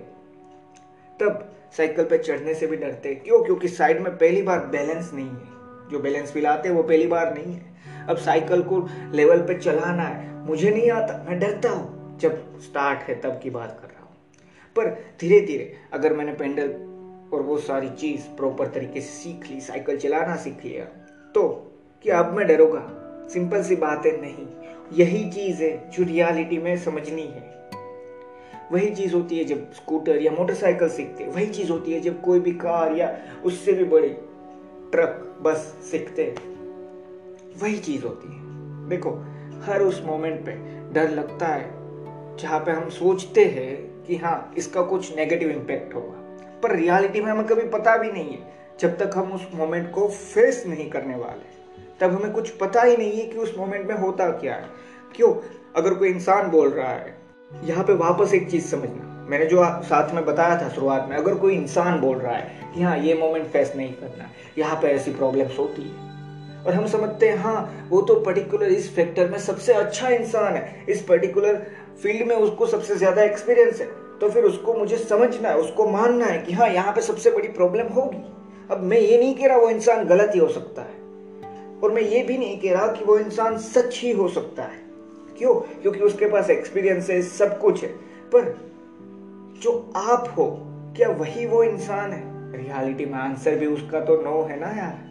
तब 1.21 1.53
साइकिल 1.76 2.05
पे 2.05 2.19
चढ़ने 2.19 2.55
से 2.55 2.67
भी 2.67 2.76
डरते 2.76 3.09
हैं। 3.09 3.23
क्यों? 3.23 3.45
क्योंकि 3.45 3.69
साइड 3.69 4.00
में 4.00 4.17
पहली 4.17 4.43
बार 4.43 4.59
बैलेंस 4.59 5.11
नहीं 5.15 5.29
है। 5.29 5.57
जो 5.91 5.99
बैलेंस 5.99 6.33
फिलाते 6.33 6.71
वो 6.71 6.83
पहली 6.83 7.07
बार 7.07 7.35
नहीं 7.35 7.55
है। 7.55 7.62
अब 8.09 8.17
साइकिल 8.17 8.62
को 8.62 8.88
लेवल 9.12 9.38
पे 9.38 9.55
चलाना 9.55 10.03
है। 10.03 10.47
मुझे 10.47 10.71
नहीं 10.71 10.91
आता, 10.91 11.25
मैं 11.29 11.38
डरता 11.38 11.71
हूँ। 11.71 12.19
जब 12.19 12.61
स्टार्ट 12.61 12.99
है, 12.99 13.21
तब 13.21 13.41
की 13.43 13.50
बात 13.50 13.79
कर 13.83 13.88
रहा 13.88 14.00
हूँ। 14.00 14.17
पर 14.76 14.91
धीरे 15.21 15.41
धीरे 15.41 15.73
अगर 15.93 16.12
मैंने 16.12 16.33
पेंडल 16.33 16.96
और 17.33 17.42
वो 17.42 17.59
सारी 17.59 17.88
चीज़ 17.88 18.37
प्रॉपर 18.37 18.66
तरीके 18.66 19.00
से 19.00 19.06
सीख 19.06 19.50
ली 19.50 19.61
साइकिल 19.61 19.97
चलाना 19.97 20.37
सीख 20.37 20.64
लिया। 20.64 20.85
तो 21.35 21.73
क्या 22.02 22.18
अब 22.18 22.33
मैं 22.35 22.47
डरूँगा? 22.47 23.02
सिंपल 23.28 23.62
सी 23.62 23.76
बात 23.76 24.06
है 24.06 24.21
नहीं। 24.21 24.47
यही 24.92 25.30
चीज़ 25.30 25.62
है 25.62 25.90
जो 25.90 26.02
रियलिटी 26.02 26.59
में 26.59 26.76
समझनी 26.78 27.23
है। 27.23 27.56
वही 28.73 28.95
चीज़ 28.95 29.14
होती 29.14 29.38
है 29.38 29.45
जब 29.45 29.73
स्कूटर 29.73 30.23
या 30.23 30.33
मोटरसाइकिल 30.33 30.88
सीखते 30.88 31.25
वही 31.25 31.47
चीज़ 31.47 31.71
होती 31.73 31.92
है 31.92 32.00
जब 32.00 32.23
कोई 32.23 32.40
भी 32.40 32.52
कार 32.52 32.92
या 32.92 33.18
उससे 33.45 33.73
भी 33.73 33.85
बड़ी 33.85 34.09
ट्रक 34.92 35.38
बस 35.42 35.59
सीखते 35.90 36.35
वही 37.62 37.78
चीज़ 37.78 38.04
होती 38.04 38.28
है। 38.28 38.40
देखो, 38.88 39.11
हर 39.62 39.83
उस 39.83 40.02
मोमेंट 40.04 40.47
पे 40.47 40.52
डर 40.92 41.11
लगता 41.11 41.47
है, 41.47 41.71
जहाँ 42.37 42.61
पे 42.61 42.71
हम 42.71 42.88
सोचते 42.88 43.45
हैं 43.45 44.04
कि 44.04 44.16
हाँ 44.16 44.54
इसका 44.56 44.83
कुछ 44.83 45.16
नेगेटिव 45.16 45.50
इम्पैक्ट 45.50 45.95
होगा। 45.95 46.25
पर 46.62 46.76
रियलिटी 46.76 47.20
में 47.20 47.30
हमें 47.32 47.46
कभी 47.46 47.68
पता 47.68 47.96
भी 47.96 48.12
नहीं 48.12 48.32
है। 48.32 48.54
जब 48.80 48.96
तक 48.98 49.10
हम 49.16 49.32
उस 49.32 49.48
मोमेंट 49.54 49.90
को 49.92 50.08
फेस 50.08 50.64
नहीं 50.66 50.90
करने 50.90 51.14
वाले, 51.14 51.54
तब 52.00 52.14
हमें 52.14 52.32
कुछ 52.32 52.50
पता 52.50 52.82
ही 52.82 52.96
नहीं 52.96 53.12
है 53.12 53.26
कि 53.26 53.38
उस 53.38 53.54
मोमेंट 53.58 53.86
में 53.86 53.96
होता 53.96 54.28
क्या 54.30 54.54
है। 54.54 54.68
क्यों? 55.16 55.32
अगर 55.76 55.94
कोई 55.94 56.08
इंसान 56.08 56.50
बोल 56.50 56.68
रहा 56.68 56.90
है, 56.90 57.14
यहाँ 57.64 57.84
पे 57.84 57.94
वापस 57.94 58.34
एक 58.34 58.50
चीज़ 58.50 58.66
समझना। 58.66 59.26
मैंने 59.30 59.46
जो 59.46 59.64
साथ 59.82 60.14
में 60.14 60.25
बताया 60.25 60.60
था 60.62 60.68
शुरुआत 60.68 61.06
में, 61.10 61.16
अगर 61.16 61.34
कोई 61.34 61.54
इंसान 61.54 62.00
बोल 62.00 62.18
रहा 62.18 62.34
है 62.36 62.72
कि 62.75 62.82
हाँ 62.82 62.98
ये 62.98 63.14
मोमेंट 63.14 63.46
फेस 63.46 63.72
नहीं 63.76 63.92
करना, 63.92 64.30
यहाँ 64.58 64.76
पे 64.76 64.88
ऐसी 64.88 65.10
प्रॉब्लम्स 65.10 65.58
होती 65.58 65.82
है। 65.82 66.04
और 66.64 66.75
हम 66.75 66.86
समझते 66.86 67.28
हैं 67.28 67.36
हाँ 67.36 67.88
वो 67.90 68.00
तो 68.02 68.14
पर्टिकुलर 68.20 68.66
इस 68.66 68.94
फैक्टर 68.96 69.28
में 69.28 69.38
सबसे 69.38 69.72
अच्छा 69.72 70.08
इंसान 70.08 70.54
है। 70.54 70.84
इस 70.88 71.02
पर्टिकुलर 71.02 71.66
फ़ील्ड 72.02 72.26
में 72.28 72.36
उसको 72.36 72.66
सबसे 72.66 72.96
ज़्यादा 72.96 73.22
एक्सपीरियंस 73.22 73.80
है। 73.80 73.86
तो 74.20 74.30
फिर 74.30 74.44
उसको 74.44 74.75
मुझे 74.75 74.96
समझना 74.96 75.49
है, 75.49 75.56
उसको 75.56 75.88
मानना 75.88 76.26
है 76.26 76.38
कि 76.38 76.52
हाँ 76.52 76.68
यहाँ 76.68 76.92
पे 76.92 77.00
सबसे 77.00 77.30
बड़ी 77.30 77.49
प्रॉब्लम 77.49 77.87
होगी। 77.87 78.32
अब 78.70 78.80
मैं 78.80 78.99
ये 78.99 79.18
नहीं 79.18 79.35
कह 79.35 79.46
रहा 79.46 79.56
वो 79.56 79.70
इंसान 79.70 80.04
गलत 80.04 80.32
ही 80.35 80.40
हो 80.40 80.49
सकता 80.49 80.82
है। 80.82 80.96
और 81.80 81.92
मैं 81.92 82.02
ये 82.02 82.23
भी 82.23 82.38
नहीं 82.38 82.61
कह 82.61 82.73
रहा 82.73 82.87
कि 82.87 83.04
वो 83.04 83.18
इंसान 83.18 83.58
सच 83.58 84.00
ही 84.02 84.12
हो 84.12 84.28
सकता 84.28 84.62
है। 84.62 84.87
क्यों? 85.38 85.54
क्योंकि 85.54 86.00
उसके 86.00 86.26
पास 86.26 86.50
एक्सपीरियंस 86.50 87.11
है, 87.11 87.23
सब 87.23 87.61
कुछ 87.61 87.82
है। 87.82 87.88
पर 88.32 88.58
जो 89.62 89.92
आप 89.96 90.35
हो, 90.38 90.58
क्या 90.96 91.08
वही 91.08 91.46
वो 91.46 91.62
इंसान 91.62 92.12
है? 92.12 92.37
रियलिटी 92.52 93.06
में 93.06 93.18
आंसर 93.18 93.58
भी 93.58 93.66
उसका 93.66 94.00
तो 94.00 94.23
नो 94.23 94.42
है 94.42 94.61
ना 94.61 94.66
यार। 94.66 95.06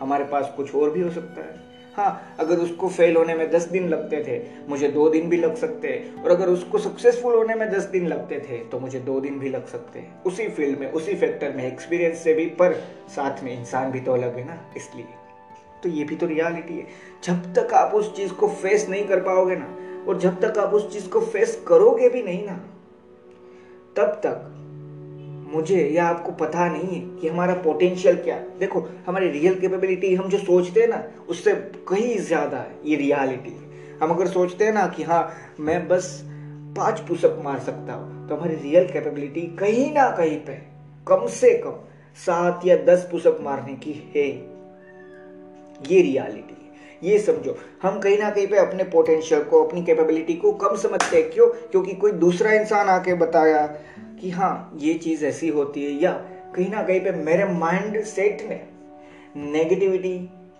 हमारे 0.00 0.24
पास 0.24 0.54
कुछ 0.56 0.74
और 0.74 0.90
भी 0.90 1.00
हो 1.00 1.10
सकता 1.10 1.40
है। 1.40 1.65
हाँ 1.96 2.36
अगर 2.40 2.58
उसको 2.58 2.88
फेल 2.88 3.16
होने 3.16 3.34
में 3.34 3.50
दस 3.50 3.64
दिन 3.64 3.88
लगते 3.88 4.22
थे, 4.24 4.40
मुझे 4.68 4.88
दो 4.88 5.08
दिन 5.10 5.28
भी 5.28 5.36
लग 5.36 5.54
सकते। 5.56 5.88
हैं 5.88 6.22
और 6.22 6.30
अगर 6.30 6.48
उसको 6.48 6.78
सक्सेसफुल 6.78 7.34
होने 7.34 7.54
में 7.54 7.68
दस 7.70 7.84
दिन 7.84 8.06
लगते 8.06 8.38
थे 8.40 8.58
तो 8.64 8.80
मुझे 8.80 8.98
दो 9.00 9.20
दिन 9.20 9.38
भी 9.38 9.48
लग 9.48 9.66
सकते। 9.66 9.98
हैं 9.98 10.22
उसी 10.24 10.48
फ़ील्ड 10.48 10.78
में, 10.80 10.90
उसी 10.92 11.14
फैक्टर 11.14 11.52
में 11.52 11.64
एक्सपीरियंस 11.64 12.18
से 12.18 12.34
भी, 12.34 12.46
पर 12.46 12.74
साथ 13.08 13.42
में 13.44 13.58
इंसान 13.58 13.90
भी 13.90 14.00
तो 14.00 14.12
अलग 14.12 14.36
है 14.36 14.44
ना, 14.46 14.58
इसलिए। 14.76 15.06
तो 15.82 15.88
ये 15.88 16.04
भी 16.04 16.16
तो 16.16 16.26
रियलिटी 16.26 16.74
है। 16.74 16.86
जब 17.24 17.52
तक 17.54 17.74
आप 17.74 17.94
उस 17.94 18.14
चीज़ 18.16 18.32
को 18.32 18.48
फेस 18.48 18.88
नहीं 18.88 19.04
कर 19.04 19.20
पाओगे 19.20 19.56
ना, 19.56 19.76
और 20.08 20.18
जब 20.18 20.40
तक 20.40 20.58
आप 20.58 20.74
उस 20.74 20.92
चीज़ 20.92 21.08
को 21.08 21.20
फेस 21.20 21.62
करोगे 21.68 22.08
भी 22.08 22.22
नहीं 22.22 22.46
ना, 22.46 22.54
तब 23.96 24.20
तक 24.26 24.52
मुझे 25.46 25.82
या 25.86 26.06
आपको 26.06 26.32
पता 26.36 26.68
नहीं 26.68 26.94
है 26.94 27.00
कि 27.18 27.28
हमारा 27.28 27.54
पोटेंशियल 27.54 28.16
क्या 28.16 28.34
है। 28.34 28.58
देखो, 28.58 28.80
हमारी 29.06 29.28
रियल 29.30 29.58
कैपेबिलिटी 29.60 30.14
हम 30.14 30.28
जो 30.28 30.38
सोचते 30.38 30.80
हैं 30.80 30.88
ना, 30.88 31.02
उससे 31.28 31.54
कहीं 31.88 32.16
ज़्यादा 32.18 32.58
है, 32.58 32.74
ये 32.84 32.96
रियलिटी 32.96 33.50
है। 33.50 33.98
हम 34.02 34.10
अगर 34.10 34.26
सोचते 34.28 34.64
हैं 34.64 34.72
ना 34.72 34.86
कि 34.86 35.02
हाँ 35.02 35.28
मैं 35.60 35.86
बस 35.88 36.08
पाँच 36.76 37.00
पुशअप 37.00 37.38
मार 37.44 37.58
सकता 37.58 37.92
हूँ 37.92 38.28
तो 38.28 38.36
हमारी 38.36 38.54
रियल 38.54 38.88
कैपेबिलिटी 38.88 39.40
कहीं 39.58 39.92
ना 39.92 40.10
कहीं 40.10 40.36
पे 40.38 40.58
कम 41.06 41.26
से 41.30 41.52
कम 41.58 41.78
सात 42.18 42.66
या 42.66 42.76
दस 42.84 43.08
पुशअप 43.10 43.38
मारने 43.42 43.74
की 43.76 43.92
है। 44.16 44.28
ये 45.82 46.02
रियलिटी 46.02 46.54
ये 47.02 47.18
समझो, 47.18 47.56
हम 47.82 47.98
कहीं 48.00 48.18
ना 48.18 48.28
कहीं 48.30 48.46
पे 48.46 48.56
अपने 48.58 48.84
पोटेंशियल 48.84 49.42
को, 49.42 49.62
अपनी 49.64 49.82
कैपेबिलिटी 49.84 50.34
को 50.34 50.52
कम 50.54 50.76
समझते 50.76 51.16
हैं। 51.16 51.30
क्यों? 51.30 51.46
क्योंकि 51.70 51.94
कोई 51.94 52.12
दूसरा 52.12 52.52
इंसान 52.52 52.88
आके 52.88 53.14
बताया 53.14 53.66
कि 54.20 54.30
हाँ 54.30 54.72
ये 54.76 54.94
चीज़ 54.94 55.24
ऐसी 55.26 55.48
होती 55.48 55.84
है, 55.84 55.90
या 55.92 56.12
कहीं 56.54 56.68
ना 56.70 56.82
कहीं 56.82 57.00
पे 57.00 57.10
मेरे 57.12 57.44
माइंड 57.52 58.02
सेट 58.04 58.42
ने 58.48 58.60
नेगेटिविटी 59.52 60.16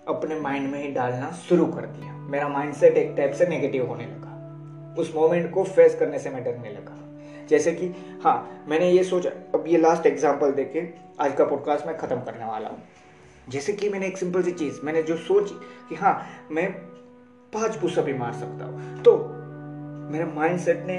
अपने 0.08 0.40
माइंड 0.40 0.70
में 0.70 0.82
ही 0.82 0.90
डालना 0.92 1.30
शुरू 1.48 1.66
कर 1.66 1.86
दिया। 1.86 2.12
मेरा 2.30 2.48
माइंड 2.48 2.74
सेट 2.74 2.96
एक 2.96 3.14
टाइप 3.16 3.32
से 3.32 3.46
नेगेटिव 3.46 3.86
होने 3.86 4.04
लगा। 4.04 4.94
उस 4.98 5.14
मोमेंट 5.14 5.50
को 5.52 5.64
फेस 5.64 5.94
करने 5.94 6.18
से 6.18 6.30
मैं 6.30 6.42
डरने 6.44 6.70
लगा। 6.70 7.46
जैसे 7.48 7.72
कि 7.72 7.86
हाँ 8.24 8.64
मैंने 8.68 8.90
ये 8.90 9.04
सोचा, 9.04 9.30
अब 9.54 9.64
ये 9.66 9.78
लास्ट 9.78 10.06
एग्ज़ाम्पल 10.06 10.52
देके 10.52 10.82
आज 11.20 11.34
का 11.34 11.44
पॉडकास्ट 11.44 11.86
मैं 11.86 11.96
खत्म 11.98 12.20
करने 12.20 12.44
वाला 12.44 12.68
हूँ। 12.68 12.82
जैसे 13.48 13.72
कि 13.72 13.88
मैंने 13.88 14.06
एक 14.06 14.18
सिंपल 14.18 14.42
सी 14.42 14.52
चीज़, 14.52 14.80
मैंने 14.84 15.02
जो 15.02 15.16
सोची 15.16 15.54
कि 15.88 15.94
हाँ 15.94 16.20
मैं 16.50 16.70
पाँच 17.52 17.76
पुशअप 17.76 18.06
ही 18.06 18.14
मार 18.14 18.32
सकता 18.32 18.64
हूँ। 18.64 19.02
तो 19.02 19.16
मेरे 20.12 20.24
माइंड 20.26 20.58
सेट 20.60 20.84
ने 20.86 20.98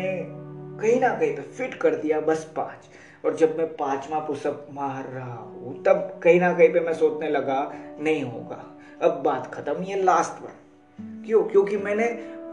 कहीं 0.82 1.00
ना 1.02 1.10
कहीं 1.10 1.36
पे 1.36 1.42
फिट 1.42 1.74
कर 1.74 1.96
दिया 1.96 2.20
बस 2.20 2.44
पाँच। 2.56 2.90
और 3.26 3.36
जब 3.36 3.58
मैं 3.58 3.68
पांचवा 3.68 4.20
पुशअप 4.20 4.68
मार 4.72 5.04
रहा 5.04 5.34
हूँ, 5.34 5.84
तब 5.84 6.20
कहीं 6.24 6.40
ना 6.40 6.54
कहीं 6.54 6.74
पे 6.74 6.80
मैं 6.80 6.94
सोचने 6.94 7.30
लगा, 7.30 7.74
नहीं 8.00 8.24
होगा। 8.24 8.64
अब 9.02 9.22
बात 9.26 9.54
खत्म, 9.54 9.84
ये 9.84 10.02
लास्ट 10.04 10.42
वन 10.44 11.24
क्यों? 11.26 11.44
क्योंकि 11.44 11.78
मैंने 11.78 12.08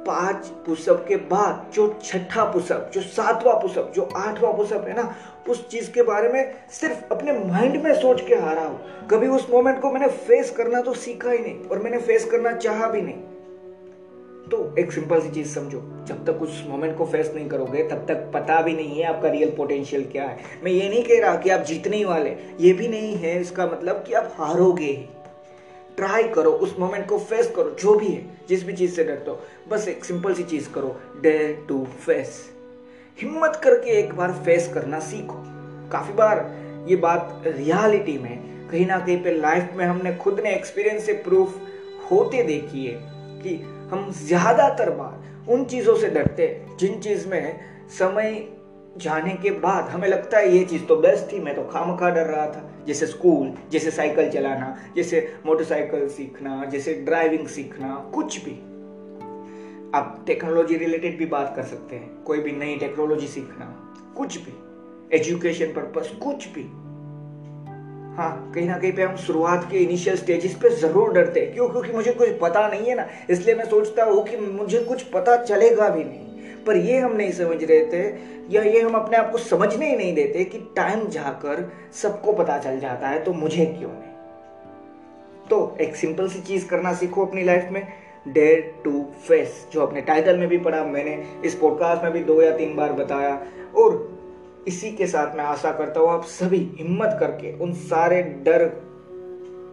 पाँच 0.07 0.47
पुशअप 0.67 1.05
के 1.09 1.17
बाद 1.17 1.71
जो 1.75 1.87
छठा 2.05 2.45
पुशअप, 2.45 2.91
जो 2.95 3.01
सातवां 3.01 3.55
पुशअप, 3.61 3.93
जो 3.95 4.03
आठवां 4.17 4.53
पुशअप 4.57 4.89
है 4.89 4.97
ना, 4.97 5.15
उस 5.49 5.69
चीज़ 5.69 5.91
के 5.93 6.03
बारे 6.03 6.29
में 6.29 6.55
सिर्फ़ 6.71 7.13
अपने 7.13 7.33
माइंड 7.33 7.83
में 7.85 7.95
सोच 7.95 8.21
के 8.27 8.35
हारा 8.35 8.63
हूँ। 8.63 9.09
कभी 9.09 9.29
उस 9.29 9.47
मोमेंट 9.51 9.81
को 9.81 9.91
मैंने 9.91 10.09
फेस 10.09 10.51
करना 10.51 10.81
तो 10.81 10.95
सीखा 10.95 11.31
ही 11.31 11.39
नहीं, 11.39 11.65
और 11.65 11.79
मैंने 11.79 11.99
फेस 11.99 12.25
करना 12.25 12.53
चाहा 12.53 12.89
भी 12.89 13.03
नहीं। 13.03 13.23
तो 14.51 14.75
एक 14.79 14.93
सिंपल 14.93 15.21
सी 15.21 15.31
चीज़ 15.31 15.55
समझो, 15.55 15.79
जब 16.07 16.25
तक 16.27 16.43
उस 16.43 16.65
मोमेंट 16.69 16.97
को 16.99 17.07
फेस 17.07 17.33
नहीं 17.35 17.49
करोगे, 17.49 17.83
तब 17.83 18.05
तक 18.09 18.31
पता 18.35 18.63
भी 18.63 18.73
नहीं 18.73 18.99
है 18.99 19.05
आपका 19.05 19.29
रियल 19.29 19.51
पोटेंशियल 19.51 20.05
क्या 20.05 20.25
है। 20.25 20.39
मैं 20.65 20.73
ये 20.73 20.89
नहीं 20.89 21.05
कह 21.05 21.21
रहा 21.21 21.37
कि 21.37 21.51
आप 21.51 21.61
जीतने 21.61 21.97
ही 21.97 22.05
वाले, 22.05 22.31
ये 22.61 22.73
भी 22.73 22.89
नहीं 22.89 23.15
है 23.17 23.41
इसका 23.41 23.67
मतलब 23.67 24.05
कि 24.09 24.15
आप 24.15 24.35
हारोगे 24.39 24.85
ही। 24.85 25.09
ट्राई 25.97 26.23
करो, 26.23 26.51
उस 26.51 26.77
मोमेंट 26.79 27.09
को 27.09 27.19
फेस 27.19 27.53
करो, 27.57 27.71
जो 27.71 27.95
भी 27.95 28.07
है, 28.07 28.25
जिस 28.49 28.65
भी 28.67 28.73
चीज़ 28.73 28.95
से 28.95 29.05
डरते 29.05 29.31
हो। 29.31 29.41
बस 29.69 29.89
एक 29.89 30.05
सिंपल 30.05 30.35
सी 30.35 30.43
चीज़ 30.43 30.71
करो 30.71 30.97
डेयर 31.23 31.65
टू 31.69 31.85
फेस 31.85 32.51
हिम्मत 33.23 33.61
करके 33.65 33.91
एक 33.91 34.15
बार 34.15 34.33
फेस 34.33 34.71
करना 34.75 35.01
सीखो। 35.01 35.43
काफ़ी 35.93 36.15
बार 36.15 36.39
ये 36.89 36.97
बात 36.97 37.43
रियलिटी 37.47 38.19
में 38.19 38.69
कहीं 38.69 38.87
ना 38.87 38.99
कहीं 38.99 39.23
पे 39.23 39.33
लाइफ 39.33 39.71
में 39.75 39.85
हमने 39.85 40.15
खुद 40.15 40.41
ने 40.41 40.55
एक्सपीरियंस 40.55 41.07
से 41.07 41.13
प्रूफ 41.13 41.61
होते 42.11 42.43
देखी 42.43 42.87
है। 42.87 43.14
कि 43.45 43.55
हम 43.91 44.11
ज़्यादातर 44.17 44.91
बार 44.91 45.53
उन 45.53 45.65
चीज़ों 45.65 45.97
से 45.97 46.09
डरते 46.09 46.47
जिन 46.79 47.01
चीज़ 47.01 47.29
में 47.29 47.61
समय 47.99 48.47
जाने 48.99 49.33
के 49.35 49.51
बाद 49.61 49.89
हमें 49.89 50.09
लगता 50.09 50.39
है 50.39 50.57
ये 50.57 50.65
चीज़ 50.65 50.85
तो 50.85 50.97
बेस्ट 50.97 51.33
थी, 51.33 51.39
मैं 51.39 51.55
तो 51.57 51.63
खाम 51.63 51.97
खा 51.97 52.11
डर 52.11 52.27
रहा 52.27 52.47
था। 52.47 52.71
जैसे 52.87 53.07
स्कूल 53.07 53.53
जैसे 53.71 53.91
साइकिल 53.91 54.31
चलाना, 54.31 54.77
जैसे 54.97 55.21
मोटरसाइकिल 55.47 56.09
सीखना, 56.09 56.65
जैसे 56.65 56.95
ड्राइविंग 56.95 57.47
सीखना, 57.49 57.95
कुछ 58.15 58.39
भी। 58.45 58.53
आप 59.95 60.25
टेक्नोलॉजी 60.27 60.77
रिलेटेड 60.77 61.19
भी 61.19 61.27
बात 61.27 61.53
कर 61.57 61.63
सकते 61.63 61.97
हैं, 61.97 62.23
कोई 62.25 62.41
भी 62.41 62.53
नई 62.53 62.77
टेक्नोलॉजी 62.77 63.27
सीखना, 63.27 63.67
कुछ 64.17 64.39
भी। 64.39 65.17
एजुकेशन 65.17 65.73
पर्पस 65.73 66.13
कुछ 66.23 66.49
भी। 66.49 66.63
हाँ 68.17 68.53
कहीं 68.55 68.67
ना 68.69 68.77
कहीं 68.79 68.93
पे 68.93 69.03
हम 69.03 69.17
शुरुआत 69.17 69.67
के 69.71 69.79
इनिशियल 69.79 70.17
स्टेजेस 70.17 70.55
पे 70.55 70.71
ज़रूर 70.71 71.13
डरते 71.13 71.41
हैं। 71.41 71.53
क्यों? 71.55 71.69
क्योंकि 71.69 71.93
मुझे 71.93 72.13
कुछ 72.13 72.29
पता 72.43 72.69
नहीं 72.69 72.87
है 72.87 72.95
ना। 72.95 73.07
इसलिए 73.31 73.55
मैं 73.55 73.65
सोचता 73.65 74.05
हूँ 74.05 74.23
कि 74.25 74.37
मुझे 74.37 74.79
कुछ 74.79 75.03
पता 75.03 75.37
चलेगा 75.37 75.89
भी 75.89 76.05
नहीं। 76.05 76.65
पर 76.65 76.77
ये 76.77 76.99
हम 76.99 77.17
नहीं 77.17 77.33
समझ 77.33 77.65
रहे 77.65 77.85
थे 77.87 78.03
या 78.51 78.63
ये 78.63 78.81
हम 78.81 78.95
अपने 78.95 79.17
आप 79.17 79.31
को 79.33 79.39
समझने 79.39 79.91
ही 79.91 79.97
नहीं 79.97 80.15
देते 80.15 80.45
कि 80.45 80.59
टाइम 80.77 81.07
जाकर 81.09 81.73
सबको 81.93 82.33
पता 82.33 82.59
चल 82.59 82.79
जाता 82.81 83.09
है 83.09 83.23
तो 83.25 83.33
मुझे 83.33 83.67
क्यों 83.67 83.91
नहीं? 83.91 84.13
तो 85.51 85.77
एक 85.81 85.97
सिंपल 85.97 86.29
सी 86.29 86.41
चीज़ 86.41 86.69
करना 86.69 86.95
सीखो 86.95 87.27
अपनी 87.27 87.45
लाइफ 87.45 87.69
में। 87.71 87.87
डेयर 88.29 88.75
टू 88.85 89.05
फेस 89.29 89.67
जो 89.73 89.81
अपने 89.81 90.01
टाइटल 90.01 90.39
में 90.39 90.49
भी 90.49 90.59
पढ़ा 90.59 90.85
मैंने, 90.85 91.25
इस 91.45 91.55
पॉडकास्ट 91.55 92.05
में 92.05 92.13
भी 92.13 92.25
दो 92.25 92.43
या 92.43 92.57
तीन 92.57 92.77
बार 92.77 92.93
बताया। 92.93 93.43
और 93.77 94.14
इसी 94.69 94.91
के 94.93 95.07
साथ 95.07 95.35
मैं 95.37 95.45
आशा 95.45 95.73
करता 95.73 96.01
हूँ 96.01 96.09
आप 96.11 96.25
सभी 96.25 96.59
हिम्मत 96.79 97.17
करके 97.21 97.53
उन 97.59 97.73
सारे 97.73 98.23
डर, 98.23 98.63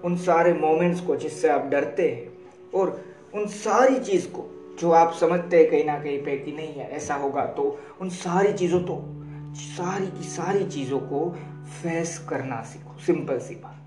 उन 0.06 0.16
सारे 0.18 0.54
मोमेंट्स 0.54 1.02
को 1.02 1.16
जिससे 1.16 1.50
आप 1.50 1.66
डरते 1.66 2.10
हैं 2.10 2.32
और 2.76 3.06
उन 3.34 3.46
सारी 3.46 4.00
चीज़ 4.00 4.28
को 4.28 4.48
जो 4.80 4.92
आप 4.92 5.14
समझते 5.14 5.58
हैं 5.58 5.70
कहीं 5.70 5.86
ना 5.86 5.98
कहीं 6.00 6.24
पे 6.24 6.38
कि 6.38 6.52
नहीं 6.52 6.74
है, 6.74 6.90
ऐसा 6.92 7.16
होगा 7.16 7.46
तो 7.46 7.80
उन 8.02 8.10
सारी 8.10 8.54
चीज़ों 8.54 8.82
तो 8.82 9.02
सारी 9.56 10.08
की 10.08 10.24
सारी 10.24 10.66
चीज़ों 10.66 11.00
को 11.00 11.30
फेस 11.82 12.18
करना 12.30 12.62
सीखो। 12.62 12.98
सिंपल 13.00 13.40
सी 13.40 13.56
बात। 13.56 13.78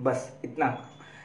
बस 0.00 0.32
इतना। 0.44 0.66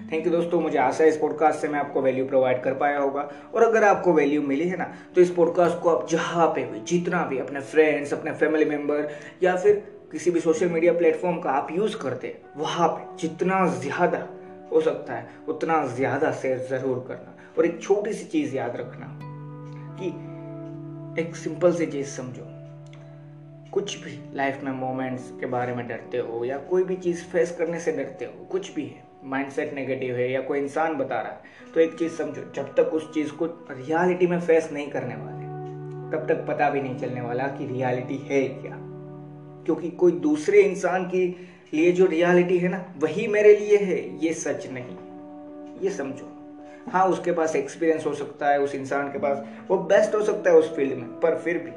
थैंक 0.01 0.25
यू 0.25 0.31
दोस्तों, 0.31 0.59
मुझे 0.61 0.77
आशा 0.77 1.03
है 1.03 1.09
इस 1.09 1.17
पॉडकास्ट 1.17 1.59
से 1.59 1.67
मैं 1.67 1.79
आपको 1.79 2.01
वैल्यू 2.01 2.25
प्रोवाइड 2.27 2.61
कर 2.63 2.73
पाया 2.75 2.99
होगा। 2.99 3.21
और 3.55 3.63
अगर 3.63 3.83
आपको 3.83 4.13
वैल्यू 4.13 4.41
मिली 4.41 4.67
है 4.69 4.77
ना 4.77 4.91
तो 5.15 5.21
इस 5.21 5.29
पॉडकास्ट 5.31 5.79
को 5.81 5.89
आप 5.89 6.07
जहाँ 6.09 6.47
पे 6.47 6.63
भी, 6.63 6.79
जितना 6.81 7.23
भी 7.25 7.37
अपने 7.39 7.59
फ्रेंड्स 7.61 8.13
अपने 8.13 8.31
फैमिली 8.33 8.65
मेंबर 8.65 9.09
या 9.43 9.55
फिर 9.55 9.83
किसी 10.11 10.31
भी 10.31 10.39
सोशल 10.39 10.69
मीडिया 10.69 10.93
प्लेटफॉर्म 10.93 11.39
का 11.39 11.51
आप 11.51 11.67
यूज़ 11.71 11.97
करते, 11.97 12.35
वहाँ 12.57 12.87
पे 12.87 13.17
जितना 13.17 13.65
ज़्यादा 13.69 14.27
हो 14.71 14.81
सकता 14.81 15.13
है, 15.13 15.29
उतना 15.47 15.85
ज़्यादा 15.87 16.31
शेयर 16.33 16.57
ज़रूर 16.69 17.03
करना। 17.07 17.35
और 17.57 17.65
एक 17.65 17.81
छोटी 17.81 18.13
सी 18.13 18.25
चीज़ 18.25 18.55
याद 18.55 18.75
रखना 18.75 19.07
कि 19.99 20.07
एक 21.21 21.35
सिंपल 21.35 21.73
सी 21.73 21.85
चीज़ 21.87 22.07
समझो। 22.07 22.51
कुछ 23.73 23.97
भी 24.03 24.19
लाइफ 24.35 24.61
में 24.63 24.71
मोमेंट्स 24.73 25.31
के 25.39 25.45
बारे 25.47 25.73
में 25.75 25.87
डरते 25.87 26.17
हो 26.19 26.43
या 26.45 26.57
कोई 26.69 26.83
भी 26.83 26.95
चीज़ 26.97 27.23
फेस 27.23 27.55
करने 27.59 27.79
से 27.79 27.91
डरते 27.93 28.25
हो, 28.25 28.45
कुछ 28.45 28.73
भी 28.75 28.85
है 28.85 29.03
माइंडसेट 29.25 29.73
नेगेटिव 29.73 30.15
है 30.15 30.31
या 30.31 30.41
कोई 30.41 30.59
इंसान 30.59 30.95
बता 30.95 31.15
रहा 31.15 31.31
है 31.31 31.73
तो 31.73 31.79
एक 31.79 31.97
चीज़ 31.99 32.13
समझो, 32.13 32.41
जब 32.55 32.75
तक 32.75 32.93
उस 32.93 33.13
चीज़ 33.13 33.31
को 33.31 33.45
रियलिटी 33.45 34.27
में 34.27 34.39
फेस 34.39 34.69
नहीं 34.73 34.89
करने 34.89 35.15
वाले, 35.15 35.45
तब 36.11 36.27
तक 36.27 36.45
पता 36.47 36.69
भी 36.69 36.81
नहीं 36.81 36.97
चलने 36.97 37.21
वाला 37.21 37.47
कि 37.47 37.65
रियलिटी 37.65 38.17
है 38.17 38.43
क्या। 38.61 38.77
क्योंकि 39.65 39.89
कोई 39.89 40.11
दूसरे 40.11 40.61
इंसान 40.61 41.09
के 41.09 41.27
लिए 41.73 41.91
जो 41.91 42.05
रियलिटी 42.05 42.57
है 42.57 42.69
ना, 42.69 42.93
वही 42.97 43.27
मेरे 43.27 43.55
लिए 43.55 43.77
है, 43.77 44.25
ये 44.25 44.33
सच 44.33 44.67
नहीं। 44.71 44.97
ये 45.79 45.89
समझो। 45.89 46.31
हाँ 46.91 47.07
उसके 47.07 47.31
पास 47.31 47.55
एक्सपीरियंस 47.55 48.05
हो 48.05 48.13
सकता 48.13 48.49
है, 48.49 48.59
उस 48.59 48.75
इंसान 48.75 49.11
के 49.11 49.19
पास, 49.19 49.45
वो 49.67 49.77
बेस्ट 49.77 50.15
हो 50.15 50.21
सकता 50.21 50.49
है 50.49 50.55
उस 50.55 50.75
फ़ील्ड 50.75 50.93
में, 50.93 51.19
पर 51.19 51.39
फिर 51.39 51.57
भी 51.57 51.71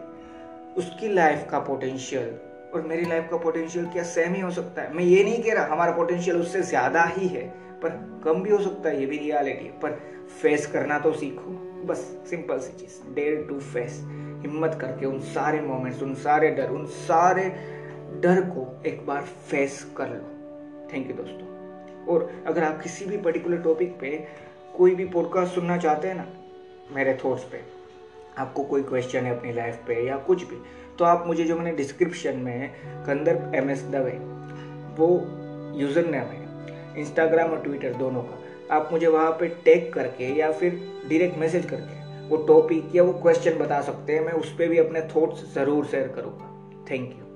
उसकी 0.77 1.09
लाइफ 1.09 1.47
का 1.51 1.59
पोटेंशियल 1.59 2.39
और 2.75 2.83
मेरी 2.83 3.05
लाइफ 3.05 3.29
का 3.31 3.37
पोटेंशियल 3.37 3.87
क्या 3.87 4.03
सेम 4.05 4.35
ही 4.35 4.41
हो 4.41 4.51
सकता 4.51 4.83
है? 4.83 4.93
मैं 4.95 5.05
ये 5.05 5.23
नहीं 5.25 5.43
कह 5.43 5.55
रहा, 5.55 5.67
हमारा 5.67 5.93
पोटेंशियल 5.93 6.37
उससे 6.37 6.63
ज़्यादा 6.63 7.03
ही 7.07 7.29
है, 7.29 7.47
पर 7.83 7.91
कम 8.25 8.43
भी 8.43 8.51
हो 8.51 8.59
सकता 8.59 8.89
है, 8.89 9.01
ये 9.01 9.07
भी 9.07 9.19
रियलिटी 9.19 9.65
है। 9.65 9.79
पर 9.81 9.99
फेस 10.43 10.67
करना 10.67 10.99
तो 10.99 11.13
सीखो, 11.13 11.51
बस 11.87 11.99
सिंपल 12.31 12.59
सी 12.59 12.73
चीज़ 12.79 13.15
डेयर 13.15 13.45
टू 13.49 13.59
फेस 13.61 14.01
हिम्मत 14.43 14.79
करके 14.81 15.07
उन 15.07 15.21
सारे 15.27 15.61
मोमेंट्स 15.61 16.03
उन 16.03 16.15
सारे 16.17 16.51
डर, 16.51 16.71
उन 16.71 16.85
सारे 16.87 17.45
डर 18.21 18.41
को 18.47 18.67
एक 18.87 19.07
बार 19.07 19.23
फेस 19.23 19.83
कर 19.97 20.09
लो। 20.09 20.89
थैंक 20.93 21.11
यू 21.11 21.17
दोस्तों। 21.17 21.47
और 22.07 22.31
अगर 22.47 22.65
आप 22.65 22.81
किसी 22.83 23.05
भी 23.05 23.17
पर्टिकुलर 23.17 23.63
टॉपिक 23.63 23.99
पे 24.01 24.11
कोई 24.77 24.95
भी 24.95 25.05
पॉडकास्ट 25.07 25.55
सुनना 25.55 25.77
चाहते 25.77 26.09
हैं 26.09 26.15
ना, 26.15 26.27
मेरे 26.93 27.19
थॉट्स 27.25 27.45
पे, 27.45 27.61
आपको 28.39 28.63
कोई 28.65 28.83
क्वेश्चन 28.83 29.25
है 29.25 29.37
अपनी 29.39 29.53
लाइफ 29.53 29.83
पे 29.87 29.95
या 30.07 30.17
कुछ 30.27 30.43
भी 30.45 30.57
तो 30.99 31.05
आप 31.05 31.25
मुझे 31.27 31.45
जो 31.45 31.57
मैंने 31.57 31.73
डिस्क्रिप्शन 31.77 32.37
में 32.37 32.71
कंदर 33.07 33.57
एम 33.57 33.71
एस 33.71 33.83
दवे 33.93 34.13
वो 34.97 35.09
यूज़र 35.81 36.07
नेम 36.07 36.25
है 36.27 37.01
इंस्टाग्राम 37.01 37.51
और 37.51 37.63
ट्विटर 37.63 37.95
दोनों 37.95 38.23
का। 38.23 38.75
आप 38.77 38.89
मुझे 38.93 39.07
वहाँ 39.07 39.31
पे 39.41 39.49
टैग 39.65 39.93
करके 39.93 40.33
या 40.35 40.51
फिर 40.53 40.81
डायरेक्ट 41.09 41.39
मैसेज 41.39 41.67
करके 41.67 42.27
वो 42.29 42.37
टॉपिक 42.47 42.97
या 42.97 43.03
वो 43.03 43.13
क्वेश्चन 43.13 43.59
बता 43.59 43.81
सकते 43.83 44.13
हैं, 44.13 44.25
मैं 44.25 44.33
उस 44.35 44.53
पर 44.53 44.69
भी 44.69 44.79
अपने 44.79 45.01
थॉट्स 45.15 45.55
ज़रूर 45.55 45.87
शेयर 45.87 46.09
करूँगा। 46.17 46.85
Thank 46.91 47.11
you 47.11 47.28